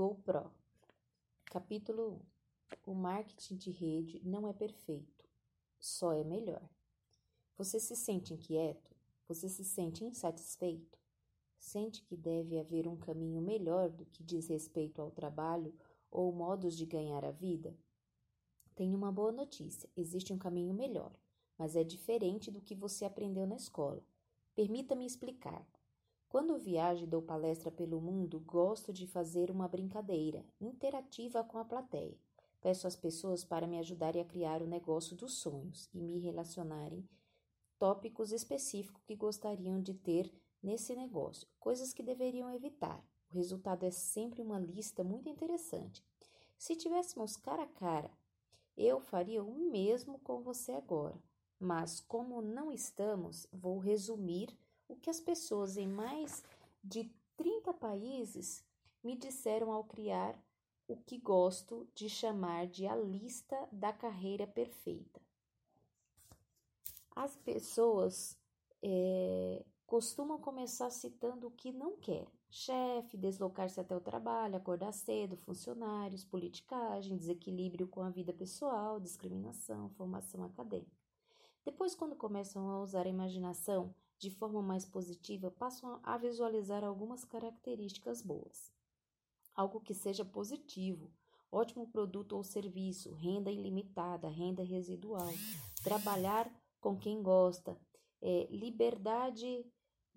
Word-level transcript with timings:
GoPro. 0.00 0.50
Capítulo 1.44 2.22
1 2.86 2.90
O 2.90 2.94
marketing 2.94 3.56
de 3.56 3.70
rede 3.70 4.18
não 4.24 4.48
é 4.48 4.52
perfeito, 4.54 5.28
só 5.78 6.14
é 6.14 6.24
melhor. 6.24 6.66
Você 7.58 7.78
se 7.78 7.94
sente 7.94 8.32
inquieto? 8.32 8.96
Você 9.28 9.46
se 9.46 9.62
sente 9.62 10.02
insatisfeito? 10.02 10.98
Sente 11.58 12.02
que 12.02 12.16
deve 12.16 12.58
haver 12.58 12.88
um 12.88 12.96
caminho 12.96 13.42
melhor 13.42 13.90
do 13.90 14.06
que 14.06 14.22
diz 14.22 14.48
respeito 14.48 15.02
ao 15.02 15.10
trabalho 15.10 15.74
ou 16.10 16.32
modos 16.32 16.78
de 16.78 16.86
ganhar 16.86 17.22
a 17.22 17.30
vida? 17.30 17.76
Tenho 18.74 18.96
uma 18.96 19.12
boa 19.12 19.30
notícia: 19.30 19.86
existe 19.94 20.32
um 20.32 20.38
caminho 20.38 20.72
melhor, 20.72 21.12
mas 21.58 21.76
é 21.76 21.84
diferente 21.84 22.50
do 22.50 22.62
que 22.62 22.74
você 22.74 23.04
aprendeu 23.04 23.46
na 23.46 23.56
escola. 23.56 24.02
Permita-me 24.54 25.04
explicar. 25.04 25.62
Quando 26.30 26.56
viajo 26.56 27.02
e 27.02 27.08
dou 27.08 27.20
palestra 27.20 27.72
pelo 27.72 28.00
mundo, 28.00 28.38
gosto 28.38 28.92
de 28.92 29.04
fazer 29.04 29.50
uma 29.50 29.66
brincadeira 29.66 30.46
interativa 30.60 31.42
com 31.42 31.58
a 31.58 31.64
plateia. 31.64 32.16
Peço 32.60 32.86
às 32.86 32.94
pessoas 32.94 33.42
para 33.42 33.66
me 33.66 33.80
ajudarem 33.80 34.22
a 34.22 34.24
criar 34.24 34.62
o 34.62 34.66
negócio 34.66 35.16
dos 35.16 35.38
sonhos 35.38 35.88
e 35.92 36.00
me 36.00 36.20
relacionarem 36.20 37.04
tópicos 37.80 38.30
específicos 38.30 39.02
que 39.02 39.16
gostariam 39.16 39.82
de 39.82 39.92
ter 39.92 40.32
nesse 40.62 40.94
negócio, 40.94 41.48
coisas 41.58 41.92
que 41.92 42.00
deveriam 42.00 42.54
evitar. 42.54 43.04
O 43.28 43.34
resultado 43.34 43.84
é 43.84 43.90
sempre 43.90 44.40
uma 44.40 44.60
lista 44.60 45.02
muito 45.02 45.28
interessante. 45.28 46.00
Se 46.56 46.76
tivéssemos 46.76 47.36
cara 47.36 47.64
a 47.64 47.66
cara, 47.66 48.10
eu 48.76 49.00
faria 49.00 49.42
o 49.42 49.68
mesmo 49.68 50.20
com 50.20 50.40
você 50.42 50.70
agora, 50.70 51.20
mas 51.58 51.98
como 51.98 52.40
não 52.40 52.70
estamos, 52.70 53.48
vou 53.52 53.78
resumir 53.78 54.56
o 54.90 54.96
que 54.96 55.08
as 55.08 55.20
pessoas 55.20 55.76
em 55.76 55.86
mais 55.86 56.42
de 56.82 57.08
30 57.36 57.72
países 57.74 58.64
me 59.02 59.16
disseram 59.16 59.72
ao 59.72 59.84
criar 59.84 60.36
o 60.88 60.96
que 60.96 61.16
gosto 61.16 61.88
de 61.94 62.08
chamar 62.08 62.66
de 62.66 62.86
a 62.86 62.96
lista 62.96 63.56
da 63.70 63.92
carreira 63.92 64.46
perfeita. 64.46 65.20
As 67.14 67.36
pessoas 67.36 68.36
é, 68.82 69.64
costumam 69.86 70.38
começar 70.38 70.90
citando 70.90 71.46
o 71.46 71.50
que 71.52 71.72
não 71.72 71.96
quer: 71.96 72.26
chefe, 72.50 73.16
deslocar-se 73.16 73.78
até 73.78 73.94
o 73.96 74.00
trabalho, 74.00 74.56
acordar 74.56 74.92
cedo, 74.92 75.36
funcionários, 75.36 76.24
politicagem, 76.24 77.16
desequilíbrio 77.16 77.86
com 77.86 78.02
a 78.02 78.10
vida 78.10 78.32
pessoal, 78.32 78.98
discriminação, 78.98 79.88
formação 79.90 80.42
acadêmica. 80.42 80.98
Depois, 81.64 81.94
quando 81.94 82.16
começam 82.16 82.68
a 82.68 82.82
usar 82.82 83.06
a 83.06 83.10
imaginação, 83.10 83.94
de 84.20 84.30
forma 84.30 84.60
mais 84.60 84.84
positiva, 84.84 85.50
passam 85.50 85.98
a 86.02 86.18
visualizar 86.18 86.84
algumas 86.84 87.24
características 87.24 88.20
boas. 88.20 88.70
Algo 89.54 89.80
que 89.80 89.94
seja 89.94 90.24
positivo, 90.26 91.10
ótimo 91.50 91.88
produto 91.90 92.36
ou 92.36 92.44
serviço, 92.44 93.14
renda 93.14 93.50
ilimitada, 93.50 94.28
renda 94.28 94.62
residual, 94.62 95.32
trabalhar 95.82 96.52
com 96.78 96.98
quem 96.98 97.22
gosta, 97.22 97.80
é, 98.20 98.46
liberdade 98.50 99.64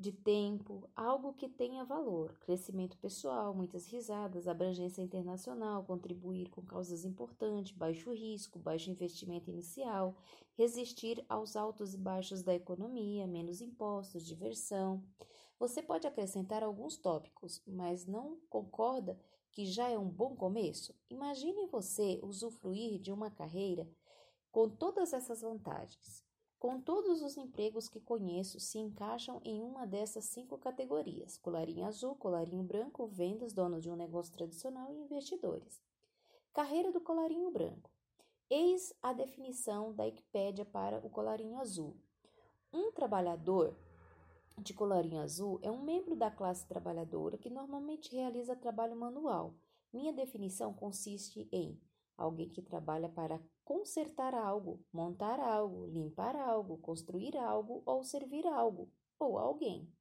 de 0.04 0.12
tempo, 0.12 0.90
algo 0.94 1.34
que 1.34 1.48
tenha 1.48 1.86
valor, 1.86 2.38
crescimento 2.40 2.98
pessoal, 2.98 3.54
muitas 3.56 3.88
risadas, 3.88 4.50
abrangência 4.50 5.02
internacional, 5.02 5.86
contribuir 5.86 6.50
com 6.50 6.62
causas 6.62 7.06
importantes, 7.06 7.72
baixo 7.72 8.12
risco, 8.12 8.60
baixo 8.60 8.92
investimento 8.92 9.50
inicial, 9.50 10.18
resistir 10.58 11.24
aos 11.30 11.56
altos 11.56 11.94
e 11.94 11.98
baixos 11.98 12.44
da 12.44 12.54
economia, 12.54 13.26
menos 13.26 13.62
impostos, 13.62 14.26
diversão. 14.26 15.02
Você 15.58 15.82
pode 15.82 16.06
acrescentar 16.06 16.64
alguns 16.64 16.98
tópicos, 16.98 17.64
mas 17.66 18.06
não 18.06 18.42
concorda 18.50 19.18
que 19.54 19.66
já 19.66 19.90
é 19.90 19.98
um 19.98 20.10
bom 20.10 20.36
começo? 20.36 20.94
Imagine 21.10 21.66
você 21.68 22.20
usufruir 22.22 23.00
de 23.00 23.10
uma 23.10 23.32
carreira 23.32 23.90
com 24.52 24.68
todas 24.68 25.14
essas 25.14 25.40
vantagens. 25.40 26.26
Com 26.64 26.80
todos 26.80 27.22
os 27.22 27.36
empregos 27.36 27.90
que 27.90 28.00
conheço 28.00 28.58
se 28.58 28.78
encaixam 28.80 29.42
em 29.44 29.62
uma 29.62 29.86
dessas 29.86 30.24
cinco 30.24 30.58
categorias: 30.58 31.36
colarinho 31.36 31.86
azul, 31.86 32.16
colarinho 32.16 32.64
branco, 32.64 33.06
vendas, 33.06 33.52
dono 33.52 33.82
de 33.82 33.90
um 33.90 33.98
negócio 33.98 34.32
tradicional 34.32 34.90
e 34.94 34.98
investidores. 34.98 35.82
Carreira 36.54 36.90
do 36.90 37.02
colarinho 37.02 37.52
branco. 37.52 37.92
Eis 38.50 38.96
a 39.04 39.12
definição 39.12 39.94
da 39.94 40.06
Wikipédia 40.06 40.64
para 40.64 41.06
o 41.06 41.10
colarinho 41.10 41.60
azul. 41.60 41.98
Um 42.72 42.94
trabalhador 42.94 43.76
de 44.58 44.74
colarinho 44.74 45.20
azul 45.20 45.60
é 45.62 45.70
um 45.70 45.84
membro 45.84 46.16
da 46.16 46.32
classe 46.32 46.66
trabalhadora 46.66 47.38
que 47.38 47.50
normalmente 47.50 48.16
realiza 48.16 48.56
trabalho 48.56 48.96
manual. 48.96 49.54
Minha 49.92 50.14
definição 50.14 50.74
consiste 50.74 51.46
em 51.52 51.78
alguém 52.18 52.50
que 52.50 52.62
trabalha 52.62 53.10
para 53.10 53.42
consertar 53.64 54.34
algo, 54.34 54.84
montar 54.92 55.40
algo, 55.40 55.88
limpar 55.88 56.36
algo, 56.36 56.78
construir 56.78 57.38
algo 57.38 57.82
ou 57.86 58.04
servir 58.04 58.46
algo 58.48 58.92
ou 59.20 59.38
alguém. 59.38 59.92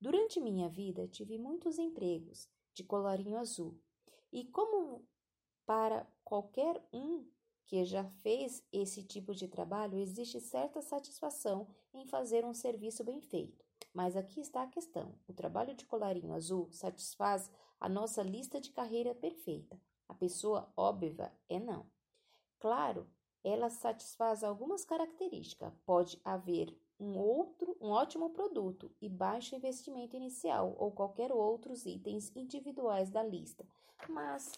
Durante 0.00 0.40
minha 0.40 0.68
vida 0.68 1.06
tive 1.08 1.38
muitos 1.38 1.78
empregos 1.78 2.48
de 2.72 2.84
colarinho 2.84 3.36
azul 3.36 3.78
e 4.32 4.44
como 4.44 5.04
para 5.66 6.06
qualquer 6.24 6.82
um 6.92 7.26
que 7.70 7.84
já 7.84 8.04
fez 8.04 8.64
esse 8.72 9.04
tipo 9.04 9.32
de 9.32 9.46
trabalho, 9.46 9.96
existe 9.96 10.40
certa 10.40 10.82
satisfação 10.82 11.68
em 11.94 12.04
fazer 12.04 12.44
um 12.44 12.52
serviço 12.52 13.04
bem 13.04 13.20
feito. 13.20 13.64
Mas 13.94 14.16
aqui 14.16 14.40
está 14.40 14.62
a 14.62 14.66
questão: 14.66 15.14
o 15.28 15.32
trabalho 15.32 15.74
de 15.74 15.84
colarinho 15.84 16.32
azul 16.32 16.68
satisfaz 16.72 17.48
a 17.78 17.88
nossa 17.88 18.22
lista 18.22 18.60
de 18.60 18.72
carreira 18.72 19.14
perfeita. 19.14 19.80
A 20.10 20.14
pessoa 20.14 20.68
óbvia 20.76 21.32
é 21.48 21.60
não. 21.60 21.86
Claro, 22.58 23.08
ela 23.44 23.70
satisfaz 23.70 24.42
algumas 24.42 24.84
características. 24.84 25.72
Pode 25.86 26.20
haver 26.24 26.76
um 26.98 27.16
outro, 27.16 27.76
um 27.80 27.90
ótimo 27.90 28.30
produto 28.30 28.90
e 29.00 29.08
baixo 29.08 29.54
investimento 29.54 30.16
inicial 30.16 30.74
ou 30.78 30.90
qualquer 30.90 31.30
outros 31.30 31.86
itens 31.86 32.32
individuais 32.34 33.08
da 33.08 33.22
lista. 33.22 33.64
Mas 34.08 34.50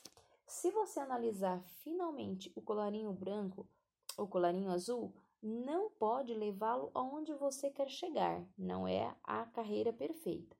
se 0.46 0.70
você 0.70 0.98
analisar 1.00 1.62
finalmente 1.82 2.50
o 2.56 2.62
colarinho 2.62 3.12
branco, 3.12 3.68
o 4.16 4.26
colarinho 4.26 4.70
azul, 4.70 5.14
não 5.42 5.90
pode 5.90 6.32
levá-lo 6.32 6.90
aonde 6.94 7.34
você 7.34 7.68
quer 7.68 7.90
chegar. 7.90 8.42
Não 8.56 8.88
é 8.88 9.14
a 9.22 9.44
carreira 9.44 9.92
perfeita. 9.92 10.56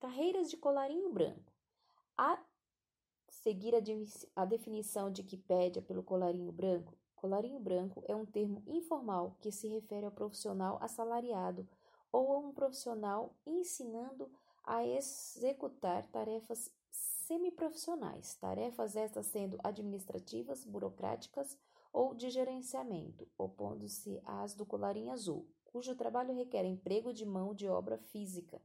Carreiras 0.00 0.50
de 0.50 0.56
colarinho 0.56 1.08
branco. 1.12 1.52
Seguir 3.42 3.74
a, 3.74 3.80
a 4.36 4.44
definição 4.44 5.10
de 5.10 5.22
Wikipédia 5.22 5.82
pelo 5.82 6.02
colarinho 6.02 6.52
branco, 6.52 6.94
colarinho 7.16 7.60
branco 7.60 8.02
é 8.06 8.14
um 8.14 8.24
termo 8.24 8.62
informal 8.66 9.36
que 9.40 9.50
se 9.50 9.68
refere 9.68 10.06
ao 10.06 10.12
profissional 10.12 10.78
assalariado 10.80 11.68
ou 12.12 12.32
a 12.32 12.38
um 12.38 12.52
profissional 12.52 13.34
ensinando 13.46 14.30
a 14.64 14.86
executar 14.86 16.06
tarefas 16.08 16.70
semiprofissionais, 16.90 18.34
tarefas 18.36 18.96
estas 18.96 19.26
sendo 19.26 19.58
administrativas, 19.62 20.64
burocráticas 20.64 21.56
ou 21.92 22.14
de 22.14 22.30
gerenciamento, 22.30 23.26
opondo-se 23.36 24.20
às 24.24 24.54
do 24.54 24.64
colarinho 24.64 25.12
azul, 25.12 25.46
cujo 25.64 25.94
trabalho 25.94 26.34
requer 26.34 26.64
emprego 26.64 27.12
de 27.12 27.24
mão 27.24 27.54
de 27.54 27.68
obra 27.68 27.98
física. 27.98 28.60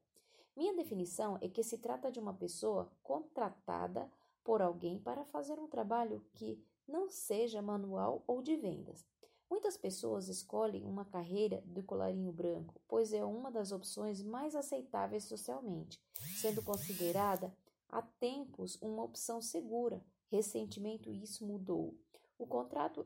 Minha 0.55 0.75
definição 0.75 1.37
é 1.41 1.49
que 1.49 1.63
se 1.63 1.77
trata 1.77 2.11
de 2.11 2.19
uma 2.19 2.33
pessoa 2.33 2.91
contratada 3.01 4.09
por 4.43 4.61
alguém 4.61 4.99
para 4.99 5.23
fazer 5.25 5.59
um 5.59 5.67
trabalho 5.67 6.25
que 6.33 6.61
não 6.87 7.09
seja 7.09 7.61
manual 7.61 8.23
ou 8.27 8.41
de 8.41 8.55
vendas. 8.55 9.05
Muitas 9.49 9.77
pessoas 9.77 10.27
escolhem 10.27 10.83
uma 10.83 11.05
carreira 11.05 11.61
do 11.65 11.83
colarinho 11.83 12.31
branco, 12.31 12.81
pois 12.87 13.13
é 13.13 13.23
uma 13.23 13.51
das 13.51 13.71
opções 13.71 14.21
mais 14.23 14.55
aceitáveis 14.55 15.25
socialmente, 15.25 16.01
sendo 16.41 16.63
considerada 16.63 17.55
há 17.87 18.01
tempos 18.01 18.77
uma 18.81 19.03
opção 19.03 19.41
segura. 19.41 20.03
Recentemente 20.31 21.09
isso 21.09 21.45
mudou. 21.45 21.95
O 22.37 22.47
contrato 22.47 23.05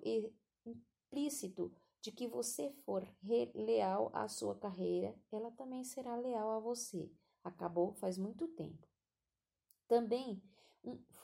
implícito 0.65 1.71
de 2.01 2.11
que 2.11 2.27
você 2.27 2.71
for 2.85 3.05
leal 3.53 4.09
à 4.13 4.29
sua 4.29 4.55
carreira, 4.55 5.13
ela 5.29 5.51
também 5.51 5.83
será 5.83 6.15
leal 6.15 6.51
a 6.51 6.59
você. 6.59 7.11
Acabou 7.43 7.91
faz 7.91 8.17
muito 8.17 8.47
tempo. 8.47 8.87
Também 9.87 10.41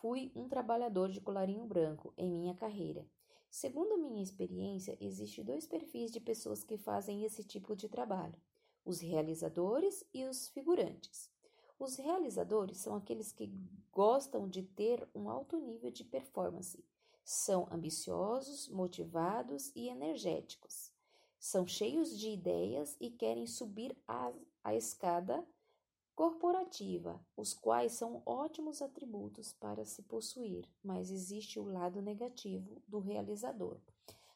fui 0.01 0.31
um 0.35 0.47
trabalhador 0.47 1.09
de 1.09 1.21
colarinho 1.21 1.65
branco 1.65 2.13
em 2.17 2.29
minha 2.29 2.53
carreira. 2.53 3.07
Segundo 3.49 3.97
minha 3.97 4.23
experiência, 4.23 4.97
existem 4.99 5.43
dois 5.43 5.67
perfis 5.67 6.11
de 6.11 6.19
pessoas 6.19 6.63
que 6.63 6.77
fazem 6.77 7.23
esse 7.23 7.43
tipo 7.43 7.75
de 7.75 7.87
trabalho: 7.87 8.35
os 8.83 8.99
realizadores 8.99 10.03
e 10.13 10.25
os 10.25 10.49
figurantes. 10.49 11.31
Os 11.79 11.95
realizadores 11.97 12.77
são 12.77 12.95
aqueles 12.95 13.31
que 13.31 13.51
gostam 13.91 14.47
de 14.47 14.63
ter 14.63 15.07
um 15.13 15.29
alto 15.29 15.57
nível 15.57 15.91
de 15.91 16.03
performance. 16.03 16.83
São 17.23 17.67
ambiciosos, 17.71 18.67
motivados 18.69 19.71
e 19.75 19.87
energéticos. 19.87 20.91
São 21.39 21.67
cheios 21.67 22.17
de 22.17 22.29
ideias 22.29 22.95
e 22.99 23.11
querem 23.11 23.45
subir 23.45 23.95
a, 24.07 24.31
a 24.63 24.73
escada 24.75 25.45
Corporativa, 26.15 27.19
os 27.35 27.55
quais 27.55 27.93
são 27.93 28.21
ótimos 28.23 28.83
atributos 28.83 29.51
para 29.51 29.83
se 29.83 30.03
possuir, 30.03 30.69
mas 30.83 31.09
existe 31.09 31.59
o 31.59 31.63
lado 31.63 32.03
negativo 32.03 32.79
do 32.87 32.99
realizador. 32.99 33.79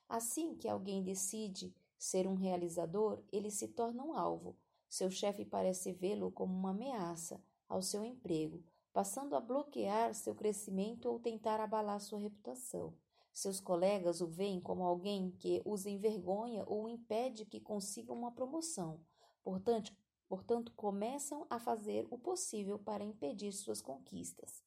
Assim 0.10 0.56
que 0.56 0.68
alguém 0.68 1.04
decide 1.04 1.72
ser 1.96 2.28
um 2.28 2.34
realizador, 2.34 3.22
ele 3.32 3.52
se 3.52 3.68
torna 3.68 4.04
um 4.04 4.18
alvo. 4.18 4.56
Seu 4.90 5.12
chefe 5.12 5.46
parece 5.46 5.92
vê-lo 5.92 6.32
como 6.32 6.52
uma 6.52 6.72
ameaça 6.72 7.40
ao 7.70 7.84
seu 7.84 8.04
emprego, 8.04 8.64
passando 8.92 9.36
a 9.36 9.40
bloquear 9.40 10.16
seu 10.16 10.34
crescimento 10.34 11.08
ou 11.08 11.20
tentar 11.20 11.60
abalar 11.60 12.00
sua 12.00 12.20
reputação. 12.20 12.92
Seus 13.32 13.60
colegas 13.60 14.20
o 14.20 14.26
veem 14.26 14.60
como 14.60 14.84
alguém 14.84 15.30
que 15.30 15.62
os 15.64 15.86
envergonha 15.86 16.64
ou 16.66 16.90
impede 16.90 17.46
que 17.46 17.60
consiga 17.60 18.12
uma 18.12 18.32
promoção. 18.32 19.00
Portanto, 19.44 19.96
portanto, 20.28 20.72
começam 20.76 21.46
a 21.50 21.60
fazer 21.60 22.08
o 22.10 22.18
possível 22.18 22.78
para 22.78 23.04
impedir 23.04 23.52
suas 23.54 23.82
conquistas. 23.82 24.64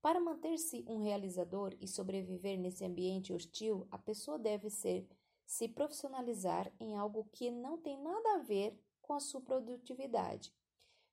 Para 0.00 0.20
manter-se 0.20 0.84
um 0.88 0.98
realizador 0.98 1.76
e 1.80 1.86
sobreviver 1.86 2.58
nesse 2.58 2.84
ambiente 2.84 3.32
hostil, 3.32 3.86
a 3.90 3.98
pessoa 3.98 4.38
deve 4.38 4.68
ser 4.68 5.06
se 5.46 5.68
profissionalizar 5.68 6.72
em 6.80 6.96
algo 6.96 7.28
que 7.32 7.50
não 7.50 7.78
tem 7.78 8.00
nada 8.00 8.34
a 8.34 8.38
ver 8.38 8.76
com 9.00 9.12
a 9.12 9.20
sua 9.20 9.40
produtividade. 9.40 10.52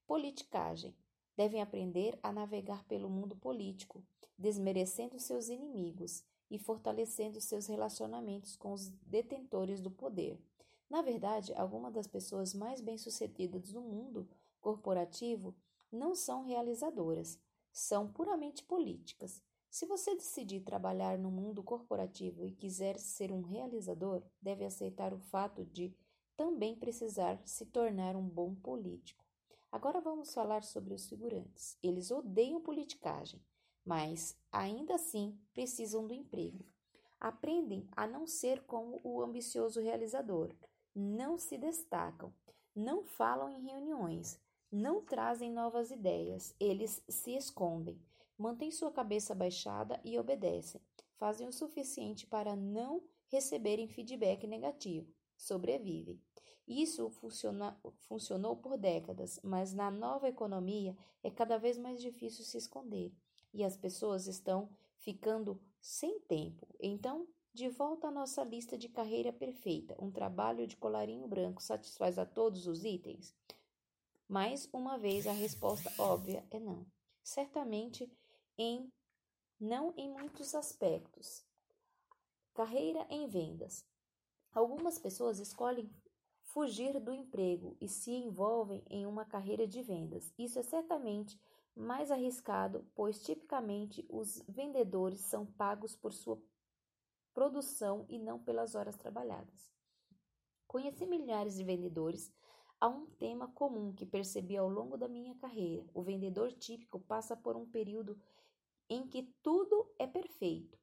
Politicagem. 0.08 0.96
Devem 1.36 1.62
aprender 1.62 2.18
a 2.24 2.32
navegar 2.32 2.84
pelo 2.86 3.10
mundo 3.10 3.36
político, 3.36 4.04
desmerecendo 4.38 5.20
seus 5.20 5.50
inimigos 5.50 6.24
e 6.50 6.58
fortalecendo 6.58 7.40
seus 7.40 7.68
relacionamentos 7.68 8.56
com 8.56 8.74
os 8.74 8.90
detentores 9.06 9.82
do 9.82 9.92
poder. 9.92 10.42
Na 10.90 11.02
verdade, 11.02 11.54
algumas 11.54 11.94
das 11.94 12.08
pessoas 12.08 12.54
mais 12.54 12.82
bem-sucedidas 12.82 13.72
do 13.72 13.82
mundo 13.82 14.28
corporativo 14.60 15.56
não 15.92 16.16
são 16.16 16.44
realizadoras, 16.44 17.40
são 17.72 18.12
puramente 18.12 18.64
políticas. 18.64 19.42
Se 19.70 19.86
você 19.86 20.16
decidir 20.16 20.62
trabalhar 20.62 21.18
no 21.18 21.30
mundo 21.30 21.62
corporativo 21.62 22.46
e 22.46 22.52
quiser 22.52 22.98
ser 22.98 23.32
um 23.32 23.42
realizador, 23.42 24.24
deve 24.42 24.66
aceitar 24.66 25.14
o 25.14 25.20
fato 25.20 25.64
de 25.66 25.96
também 26.36 26.76
precisar 26.76 27.40
se 27.46 27.66
tornar 27.66 28.16
um 28.16 28.28
bom 28.28 28.56
político. 28.56 29.24
Agora 29.72 30.02
vamos 30.02 30.34
falar 30.34 30.64
sobre 30.64 30.94
os 30.96 31.08
figurantes. 31.08 31.78
Eles 31.84 32.10
odeiam 32.10 32.60
politicagem 32.60 33.40
mas 33.90 34.38
ainda 34.52 34.94
assim 34.94 35.36
precisam 35.52 36.06
do 36.06 36.14
emprego. 36.14 36.64
Aprendem 37.20 37.88
a 37.92 38.06
não 38.06 38.28
ser 38.28 38.62
como 38.62 39.02
o 39.04 39.20
ambicioso 39.22 39.82
realizador, 39.82 40.54
não 40.96 41.38
se 41.38 41.58
destacam, 41.58 42.34
não 42.76 43.04
falam 43.04 43.50
em 43.50 43.62
reuniões, 43.62 44.40
não 44.72 45.02
trazem 45.02 45.52
novas 45.52 45.92
ideias, 45.92 46.56
eles 46.60 47.04
se 47.08 47.36
escondem, 47.36 48.02
mantêm 48.38 48.72
sua 48.72 48.92
cabeça 48.92 49.34
baixada 49.34 50.00
e 50.04 50.18
obedecem, 50.18 50.82
fazem 51.18 51.48
o 51.48 51.54
suficiente 51.54 52.26
para 52.28 52.56
não 52.56 53.04
receberem 53.28 53.88
feedback 53.88 54.48
negativo, 54.48 55.14
sobrevivem. 55.36 56.22
Isso 56.68 57.10
funciona, 57.10 57.80
funcionou 58.08 58.56
por 58.56 58.78
décadas, 58.78 59.40
mas 59.44 59.74
na 59.74 59.90
nova 59.90 60.30
economia 60.30 60.96
é 61.24 61.32
cada 61.32 61.58
vez 61.58 61.78
mais 61.78 62.00
difícil 62.00 62.46
se 62.46 62.58
esconder 62.58 63.12
e 63.52 63.64
as 63.64 63.76
pessoas 63.76 64.28
estão 64.28 64.70
ficando 65.00 65.60
sem 65.82 66.20
tempo. 66.22 66.68
Então, 66.80 67.28
de 67.54 67.70
volta 67.70 68.08
à 68.08 68.12
nossa 68.12 68.44
lista 68.44 68.78
de 68.78 68.88
carreira 68.88 69.34
perfeita. 69.34 69.96
Um 70.00 70.12
trabalho 70.12 70.68
de 70.68 70.78
colarinho 70.78 71.28
branco 71.28 71.62
satisfaz 71.62 72.18
a 72.18 72.26
todos 72.26 72.68
os 72.68 72.84
itens? 72.84 73.36
Mais 74.28 74.70
uma 74.72 74.98
vez, 74.98 75.26
a 75.26 75.32
resposta 75.32 75.92
óbvia 75.98 76.46
é 76.52 76.60
não. 76.60 76.86
Certamente, 77.24 78.12
em 78.58 78.92
não 79.60 79.94
em 79.98 80.10
muitos 80.10 80.56
aspectos. 80.56 81.44
Carreira 82.54 83.06
em 83.10 83.28
vendas. 83.28 83.86
Algumas 84.54 84.98
pessoas 84.98 85.40
escolhem 85.40 85.90
fugir 86.44 87.00
do 87.00 87.14
emprego 87.14 87.76
e 87.80 87.88
se 87.88 88.12
envolvem 88.12 88.84
em 88.90 89.06
uma 89.06 89.26
carreira 89.26 89.68
de 89.68 89.82
vendas. 89.82 90.34
Isso 90.38 90.60
é 90.60 90.64
certamente 90.64 91.40
mais 91.76 92.12
arriscado, 92.12 92.86
pois 92.96 93.22
tipicamente 93.22 94.06
os 94.10 94.44
vendedores 94.48 95.22
são 95.22 95.46
pagos 95.46 95.96
por 95.96 96.12
sua 96.12 96.42
produção 97.40 98.06
e 98.10 98.20
não 98.20 98.38
pelas 98.38 98.76
horas 98.76 98.98
trabalhadas. 98.98 99.72
Conheci 100.68 101.06
milhares 101.06 101.56
de 101.56 101.64
vendedores. 101.64 102.30
Há 102.82 102.90
um 102.90 103.06
tema 103.06 103.48
comum 103.54 103.94
que 103.94 104.06
percebi 104.06 104.58
ao 104.58 104.68
longo 104.68 104.98
da 104.98 105.08
minha 105.08 105.34
carreira. 105.36 105.86
O 105.94 106.04
vendedor 106.04 106.52
típico 106.52 107.00
passa 107.00 107.38
por 107.38 107.56
um 107.56 107.66
período 107.66 108.20
em 108.90 109.08
que 109.08 109.24
tudo 109.42 109.90
é 109.98 110.06
perfeito. 110.06 110.78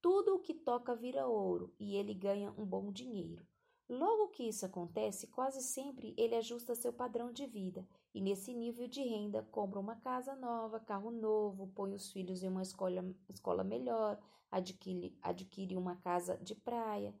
Tudo 0.00 0.36
o 0.36 0.38
que 0.38 0.54
toca 0.54 0.96
vira 0.96 1.26
ouro 1.26 1.74
e 1.78 1.94
ele 1.94 2.14
ganha 2.14 2.54
um 2.56 2.64
bom 2.64 2.90
dinheiro. 2.90 3.46
Logo 3.88 4.28
que 4.28 4.42
isso 4.42 4.66
acontece, 4.66 5.26
quase 5.28 5.62
sempre 5.62 6.14
ele 6.18 6.34
ajusta 6.34 6.74
seu 6.74 6.92
padrão 6.92 7.32
de 7.32 7.46
vida 7.46 7.88
e, 8.12 8.20
nesse 8.20 8.52
nível 8.52 8.86
de 8.86 9.02
renda, 9.02 9.42
compra 9.50 9.80
uma 9.80 9.96
casa 9.96 10.36
nova, 10.36 10.78
carro 10.78 11.10
novo, 11.10 11.68
põe 11.68 11.94
os 11.94 12.12
filhos 12.12 12.42
em 12.42 12.48
uma 12.48 12.62
escola, 12.62 13.02
escola 13.30 13.64
melhor, 13.64 14.18
adquire, 14.50 15.16
adquire 15.22 15.74
uma 15.74 15.96
casa 15.96 16.36
de 16.36 16.54
praia, 16.54 17.14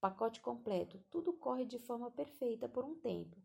pacote 0.00 0.40
completo. 0.40 1.00
Tudo 1.10 1.32
corre 1.32 1.64
de 1.64 1.80
forma 1.80 2.08
perfeita 2.08 2.68
por 2.68 2.84
um 2.84 2.94
tempo. 2.94 3.36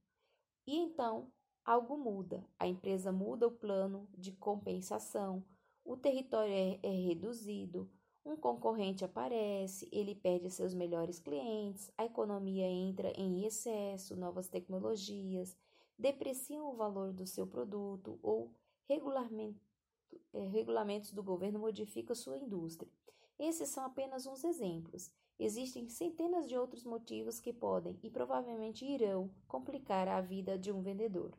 E 0.67 0.77
então 0.77 1.31
algo 1.65 1.97
muda. 1.97 2.45
A 2.59 2.67
empresa 2.67 3.11
muda 3.11 3.47
o 3.47 3.51
plano 3.51 4.07
de 4.15 4.31
compensação, 4.33 5.43
o 5.83 5.97
território 5.97 6.53
é, 6.53 6.79
é 6.83 6.91
reduzido, 6.91 7.89
um 8.27 8.35
concorrente 8.35 9.05
aparece, 9.05 9.87
ele 9.91 10.13
perde 10.13 10.49
seus 10.49 10.73
melhores 10.73 11.19
clientes, 11.19 11.91
a 11.97 12.05
economia 12.05 12.65
entra 12.67 13.11
em 13.19 13.45
excesso, 13.45 14.15
novas 14.15 14.47
tecnologias 14.47 15.55
depreciam 15.97 16.69
o 16.69 16.75
valor 16.75 17.11
do 17.11 17.25
seu 17.25 17.47
produto 17.47 18.19
ou 18.21 18.51
regulamento, 18.87 19.59
é, 20.33 20.45
regulamentos 20.47 21.11
do 21.11 21.23
governo 21.23 21.59
modificam 21.59 22.15
sua 22.15 22.37
indústria. 22.37 22.91
Esses 23.39 23.69
são 23.69 23.85
apenas 23.85 24.25
uns 24.25 24.43
exemplos. 24.43 25.11
Existem 25.39 25.87
centenas 25.87 26.47
de 26.47 26.57
outros 26.57 26.83
motivos 26.83 27.39
que 27.39 27.53
podem 27.53 27.99
e 28.01 28.09
provavelmente 28.09 28.85
irão 28.85 29.29
complicar 29.47 30.07
a 30.07 30.21
vida 30.21 30.57
de 30.57 30.71
um 30.71 30.81
vendedor. 30.81 31.37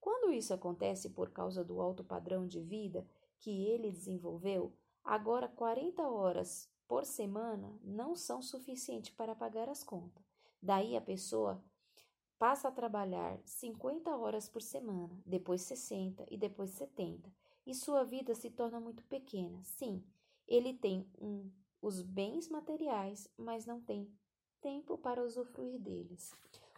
Quando 0.00 0.32
isso 0.32 0.54
acontece 0.54 1.10
por 1.10 1.30
causa 1.30 1.64
do 1.64 1.80
alto 1.80 2.04
padrão 2.04 2.46
de 2.46 2.60
vida 2.60 3.06
que 3.38 3.66
ele 3.66 3.90
desenvolveu, 3.90 4.72
Agora, 5.04 5.48
40 5.48 6.02
horas 6.02 6.68
por 6.86 7.04
semana 7.04 7.78
não 7.82 8.14
são 8.14 8.42
suficientes 8.42 9.10
para 9.10 9.34
pagar 9.34 9.68
as 9.68 9.84
contas. 9.84 10.24
Daí 10.62 10.96
a 10.96 11.00
pessoa 11.00 11.62
passa 12.38 12.68
a 12.68 12.72
trabalhar 12.72 13.38
50 13.44 14.16
horas 14.16 14.48
por 14.48 14.62
semana, 14.62 15.20
depois 15.26 15.62
60 15.62 16.26
e 16.30 16.36
depois 16.36 16.70
70, 16.70 17.30
e 17.66 17.74
sua 17.74 18.02
vida 18.02 18.34
se 18.34 18.50
torna 18.50 18.80
muito 18.80 19.04
pequena. 19.04 19.62
Sim, 19.62 20.02
ele 20.48 20.74
tem 20.74 21.06
um, 21.20 21.50
os 21.82 22.02
bens 22.02 22.48
materiais, 22.48 23.28
mas 23.36 23.66
não 23.66 23.80
tem 23.80 24.10
tempo 24.60 24.98
para 24.98 25.22
usufruir 25.22 25.78
deles. 25.78 26.34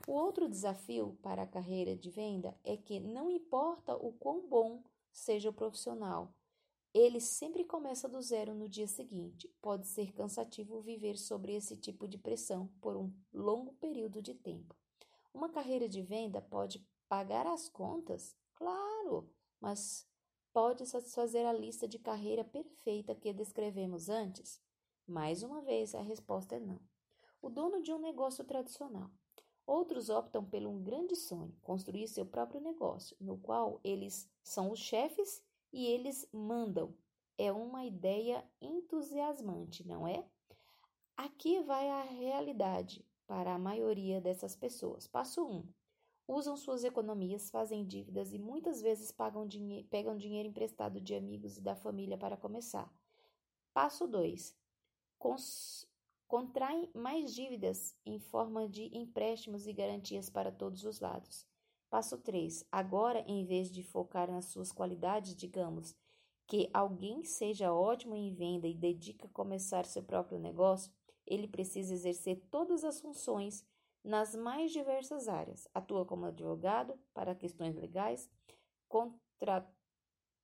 O 0.06 0.12
outro 0.12 0.48
desafio 0.48 1.16
para 1.22 1.42
a 1.42 1.46
carreira 1.46 1.96
de 1.96 2.10
venda 2.10 2.58
é 2.64 2.76
que 2.76 2.98
não 2.98 3.30
importa 3.30 3.94
o 3.94 4.12
quão 4.12 4.46
bom 4.48 4.82
seja 5.12 5.48
o 5.48 5.52
profissional, 5.52 6.34
ele 6.94 7.20
sempre 7.20 7.64
começa 7.64 8.08
do 8.08 8.20
zero 8.20 8.54
no 8.54 8.68
dia 8.68 8.86
seguinte. 8.86 9.48
Pode 9.62 9.86
ser 9.86 10.12
cansativo 10.12 10.80
viver 10.80 11.16
sobre 11.16 11.54
esse 11.54 11.76
tipo 11.76 12.06
de 12.06 12.18
pressão 12.18 12.68
por 12.80 12.96
um 12.96 13.10
longo 13.32 13.72
período 13.74 14.20
de 14.20 14.34
tempo. 14.34 14.76
Uma 15.32 15.48
carreira 15.48 15.88
de 15.88 16.02
venda 16.02 16.42
pode 16.42 16.86
pagar 17.08 17.46
as 17.46 17.68
contas? 17.68 18.36
Claro, 18.54 19.30
mas 19.58 20.06
pode 20.52 20.86
satisfazer 20.86 21.46
a 21.46 21.52
lista 21.52 21.88
de 21.88 21.98
carreira 21.98 22.44
perfeita 22.44 23.14
que 23.14 23.32
descrevemos 23.32 24.10
antes? 24.10 24.60
Mais 25.06 25.42
uma 25.42 25.62
vez, 25.62 25.94
a 25.94 26.02
resposta 26.02 26.56
é 26.56 26.60
não. 26.60 26.80
O 27.40 27.48
dono 27.48 27.82
de 27.82 27.92
um 27.92 27.98
negócio 27.98 28.44
tradicional. 28.44 29.10
Outros 29.66 30.10
optam 30.10 30.44
pelo 30.44 30.68
um 30.68 30.82
grande 30.82 31.16
sonho, 31.16 31.56
construir 31.62 32.06
seu 32.08 32.26
próprio 32.26 32.60
negócio, 32.60 33.16
no 33.18 33.38
qual 33.38 33.80
eles 33.82 34.28
são 34.42 34.70
os 34.70 34.78
chefes 34.78 35.42
e 35.72 35.86
eles 35.86 36.28
mandam. 36.32 36.94
É 37.38 37.50
uma 37.50 37.84
ideia 37.84 38.44
entusiasmante, 38.60 39.86
não 39.86 40.06
é? 40.06 40.24
Aqui 41.16 41.60
vai 41.62 41.88
a 41.88 42.02
realidade 42.02 43.06
para 43.26 43.54
a 43.54 43.58
maioria 43.58 44.20
dessas 44.20 44.54
pessoas. 44.54 45.06
Passo 45.06 45.42
1. 45.42 45.56
Um, 45.56 45.68
usam 46.28 46.56
suas 46.56 46.84
economias, 46.84 47.50
fazem 47.50 47.86
dívidas 47.86 48.32
e 48.32 48.38
muitas 48.38 48.80
vezes 48.82 49.10
pagam 49.10 49.46
dinhe 49.46 49.84
pegam 49.84 50.16
dinheiro 50.16 50.48
emprestado 50.48 51.00
de 51.00 51.14
amigos 51.14 51.56
e 51.56 51.60
da 51.60 51.74
família 51.74 52.18
para 52.18 52.36
começar. 52.36 52.92
Passo 53.72 54.06
2. 54.06 54.54
Contraem 56.26 56.90
mais 56.94 57.34
dívidas 57.34 57.96
em 58.04 58.18
forma 58.18 58.68
de 58.68 58.84
empréstimos 58.96 59.66
e 59.66 59.72
garantias 59.72 60.28
para 60.28 60.50
todos 60.50 60.84
os 60.84 61.00
lados. 61.00 61.46
Passo 61.92 62.16
3. 62.16 62.64
Agora, 62.72 63.22
em 63.28 63.44
vez 63.44 63.70
de 63.70 63.82
focar 63.82 64.32
nas 64.32 64.46
suas 64.46 64.72
qualidades, 64.72 65.36
digamos 65.36 65.94
que 66.46 66.70
alguém 66.72 67.22
seja 67.22 67.70
ótimo 67.70 68.16
em 68.16 68.32
venda 68.32 68.66
e 68.66 68.72
dedica 68.72 69.26
a 69.26 69.30
começar 69.30 69.84
seu 69.84 70.02
próprio 70.02 70.38
negócio, 70.38 70.90
ele 71.26 71.46
precisa 71.46 71.92
exercer 71.92 72.40
todas 72.50 72.82
as 72.82 72.98
funções 72.98 73.62
nas 74.02 74.34
mais 74.34 74.72
diversas 74.72 75.28
áreas. 75.28 75.68
Atua 75.74 76.06
como 76.06 76.24
advogado 76.24 76.98
para 77.12 77.34
questões 77.34 77.76
legais, 77.76 78.30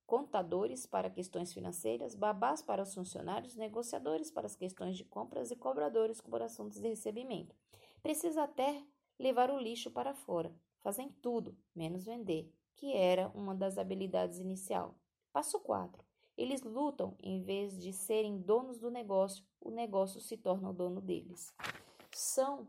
contadores 0.05 0.85
para 0.85 1.09
questões 1.09 1.51
financeiras, 1.51 2.13
babás 2.13 2.61
para 2.61 2.83
os 2.83 2.93
funcionários, 2.93 3.55
negociadores 3.55 4.29
para 4.29 4.45
as 4.45 4.55
questões 4.55 4.95
de 4.95 5.03
compras 5.03 5.49
e 5.49 5.55
cobradores 5.55 6.21
por 6.21 6.43
assuntos 6.43 6.79
de 6.79 6.89
recebimento. 6.89 7.55
Precisa 8.03 8.43
até 8.43 8.85
levar 9.17 9.49
o 9.49 9.57
lixo 9.57 9.89
para 9.89 10.13
fora. 10.13 10.53
Fazem 10.81 11.09
tudo, 11.21 11.57
menos 11.75 12.05
vender, 12.05 12.53
que 12.75 12.93
era 12.93 13.29
uma 13.29 13.53
das 13.53 13.77
habilidades 13.77 14.39
inicial. 14.39 14.95
Passo 15.31 15.59
4. 15.59 16.03
Eles 16.37 16.63
lutam 16.63 17.17
em 17.19 17.41
vez 17.41 17.77
de 17.77 17.91
serem 17.91 18.39
donos 18.39 18.79
do 18.79 18.89
negócio, 18.89 19.45
o 19.59 19.69
negócio 19.69 20.21
se 20.21 20.37
torna 20.37 20.69
o 20.69 20.73
dono 20.73 21.01
deles. 21.01 21.53
São 22.13 22.67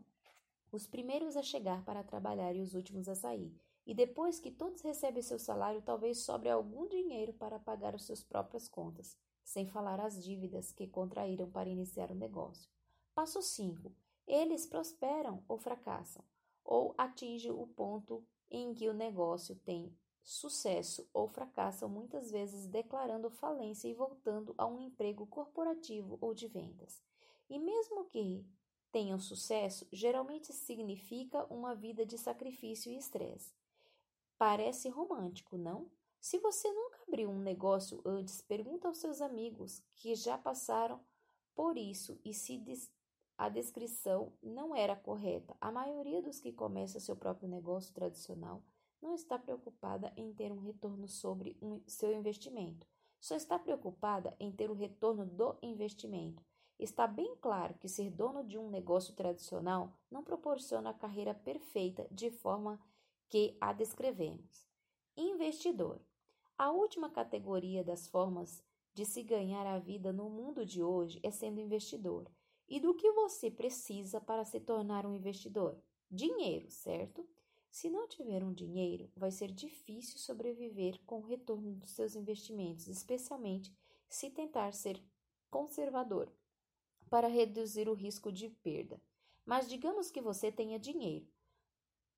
os 0.71 0.87
primeiros 0.87 1.37
a 1.37 1.41
chegar 1.41 1.83
para 1.83 2.03
trabalhar 2.03 2.53
e 2.53 2.61
os 2.61 2.73
últimos 2.73 3.07
a 3.07 3.15
sair. 3.15 3.55
E 3.85 3.93
depois 3.93 4.39
que 4.39 4.51
todos 4.51 4.81
recebem 4.81 5.21
seu 5.21 5.39
salário, 5.39 5.81
talvez 5.81 6.19
sobre 6.19 6.49
algum 6.49 6.87
dinheiro 6.87 7.33
para 7.33 7.59
pagar 7.59 7.95
as 7.95 8.03
suas 8.03 8.23
próprias 8.23 8.67
contas, 8.67 9.17
sem 9.43 9.65
falar 9.65 9.99
as 9.99 10.23
dívidas 10.23 10.71
que 10.71 10.87
contraíram 10.87 11.49
para 11.49 11.69
iniciar 11.69 12.11
o 12.11 12.15
negócio. 12.15 12.69
Passo 13.15 13.41
5. 13.41 13.91
Eles 14.27 14.65
prosperam 14.65 15.43
ou 15.47 15.57
fracassam, 15.57 16.23
ou 16.63 16.93
atingem 16.97 17.51
o 17.51 17.67
ponto 17.67 18.25
em 18.49 18.73
que 18.73 18.89
o 18.89 18.93
negócio 18.93 19.55
tem 19.55 19.95
sucesso 20.23 21.09
ou 21.13 21.27
fracassam 21.27 21.89
muitas 21.89 22.31
vezes 22.31 22.67
declarando 22.67 23.29
falência 23.29 23.87
e 23.87 23.93
voltando 23.93 24.53
a 24.57 24.65
um 24.65 24.79
emprego 24.79 25.25
corporativo 25.25 26.17
ou 26.21 26.33
de 26.33 26.47
vendas. 26.47 27.01
E 27.49 27.57
mesmo 27.57 28.05
que 28.05 28.45
tenham 28.91 29.19
sucesso, 29.19 29.87
geralmente 29.91 30.53
significa 30.53 31.45
uma 31.45 31.73
vida 31.73 32.05
de 32.05 32.17
sacrifício 32.17 32.91
e 32.91 32.97
estresse. 32.97 33.53
Parece 34.37 34.89
romântico, 34.89 35.57
não? 35.57 35.89
Se 36.19 36.37
você 36.37 36.71
nunca 36.71 36.99
abriu 37.07 37.29
um 37.29 37.39
negócio 37.39 38.01
antes, 38.05 38.41
pergunta 38.41 38.87
aos 38.87 38.97
seus 38.97 39.21
amigos 39.21 39.81
que 39.95 40.13
já 40.13 40.37
passaram 40.37 41.03
por 41.55 41.77
isso 41.77 42.19
e 42.23 42.33
se 42.33 42.57
a 43.41 43.49
descrição 43.49 44.31
não 44.39 44.75
era 44.75 44.95
correta. 44.95 45.57
A 45.59 45.71
maioria 45.71 46.21
dos 46.21 46.39
que 46.39 46.53
começa 46.53 46.99
seu 46.99 47.15
próprio 47.15 47.49
negócio 47.49 47.91
tradicional 47.91 48.61
não 49.01 49.15
está 49.15 49.39
preocupada 49.39 50.13
em 50.15 50.31
ter 50.31 50.51
um 50.51 50.59
retorno 50.59 51.07
sobre 51.07 51.57
um, 51.59 51.81
seu 51.87 52.13
investimento. 52.13 52.85
Só 53.19 53.35
está 53.35 53.57
preocupada 53.57 54.35
em 54.39 54.51
ter 54.51 54.69
o 54.69 54.75
retorno 54.75 55.25
do 55.25 55.57
investimento. 55.59 56.45
Está 56.77 57.07
bem 57.07 57.35
claro 57.41 57.73
que 57.79 57.89
ser 57.89 58.11
dono 58.11 58.43
de 58.43 58.59
um 58.59 58.69
negócio 58.69 59.15
tradicional 59.15 59.91
não 60.11 60.23
proporciona 60.23 60.91
a 60.91 60.93
carreira 60.93 61.33
perfeita 61.33 62.07
de 62.11 62.29
forma 62.29 62.79
que 63.27 63.57
a 63.59 63.73
descrevemos. 63.73 64.69
Investidor. 65.17 65.99
A 66.59 66.69
última 66.69 67.09
categoria 67.09 67.83
das 67.83 68.07
formas 68.07 68.63
de 68.93 69.03
se 69.03 69.23
ganhar 69.23 69.65
a 69.65 69.79
vida 69.79 70.13
no 70.13 70.29
mundo 70.29 70.63
de 70.63 70.83
hoje 70.83 71.19
é 71.23 71.31
sendo 71.31 71.59
investidor. 71.59 72.29
E 72.71 72.79
do 72.79 72.93
que 72.93 73.11
você 73.11 73.51
precisa 73.51 74.21
para 74.21 74.45
se 74.45 74.57
tornar 74.57 75.05
um 75.05 75.13
investidor? 75.13 75.77
Dinheiro, 76.09 76.71
certo? 76.71 77.27
Se 77.69 77.89
não 77.89 78.07
tiver 78.07 78.45
um 78.45 78.53
dinheiro, 78.53 79.11
vai 79.13 79.29
ser 79.29 79.51
difícil 79.51 80.17
sobreviver 80.17 80.97
com 81.05 81.19
o 81.19 81.25
retorno 81.25 81.75
dos 81.75 81.91
seus 81.91 82.15
investimentos, 82.15 82.87
especialmente 82.87 83.75
se 84.07 84.29
tentar 84.29 84.73
ser 84.73 85.03
conservador 85.49 86.31
para 87.09 87.27
reduzir 87.27 87.89
o 87.89 87.93
risco 87.93 88.31
de 88.31 88.47
perda. 88.47 89.01
Mas 89.45 89.67
digamos 89.67 90.09
que 90.09 90.21
você 90.21 90.49
tenha 90.49 90.79
dinheiro. 90.79 91.27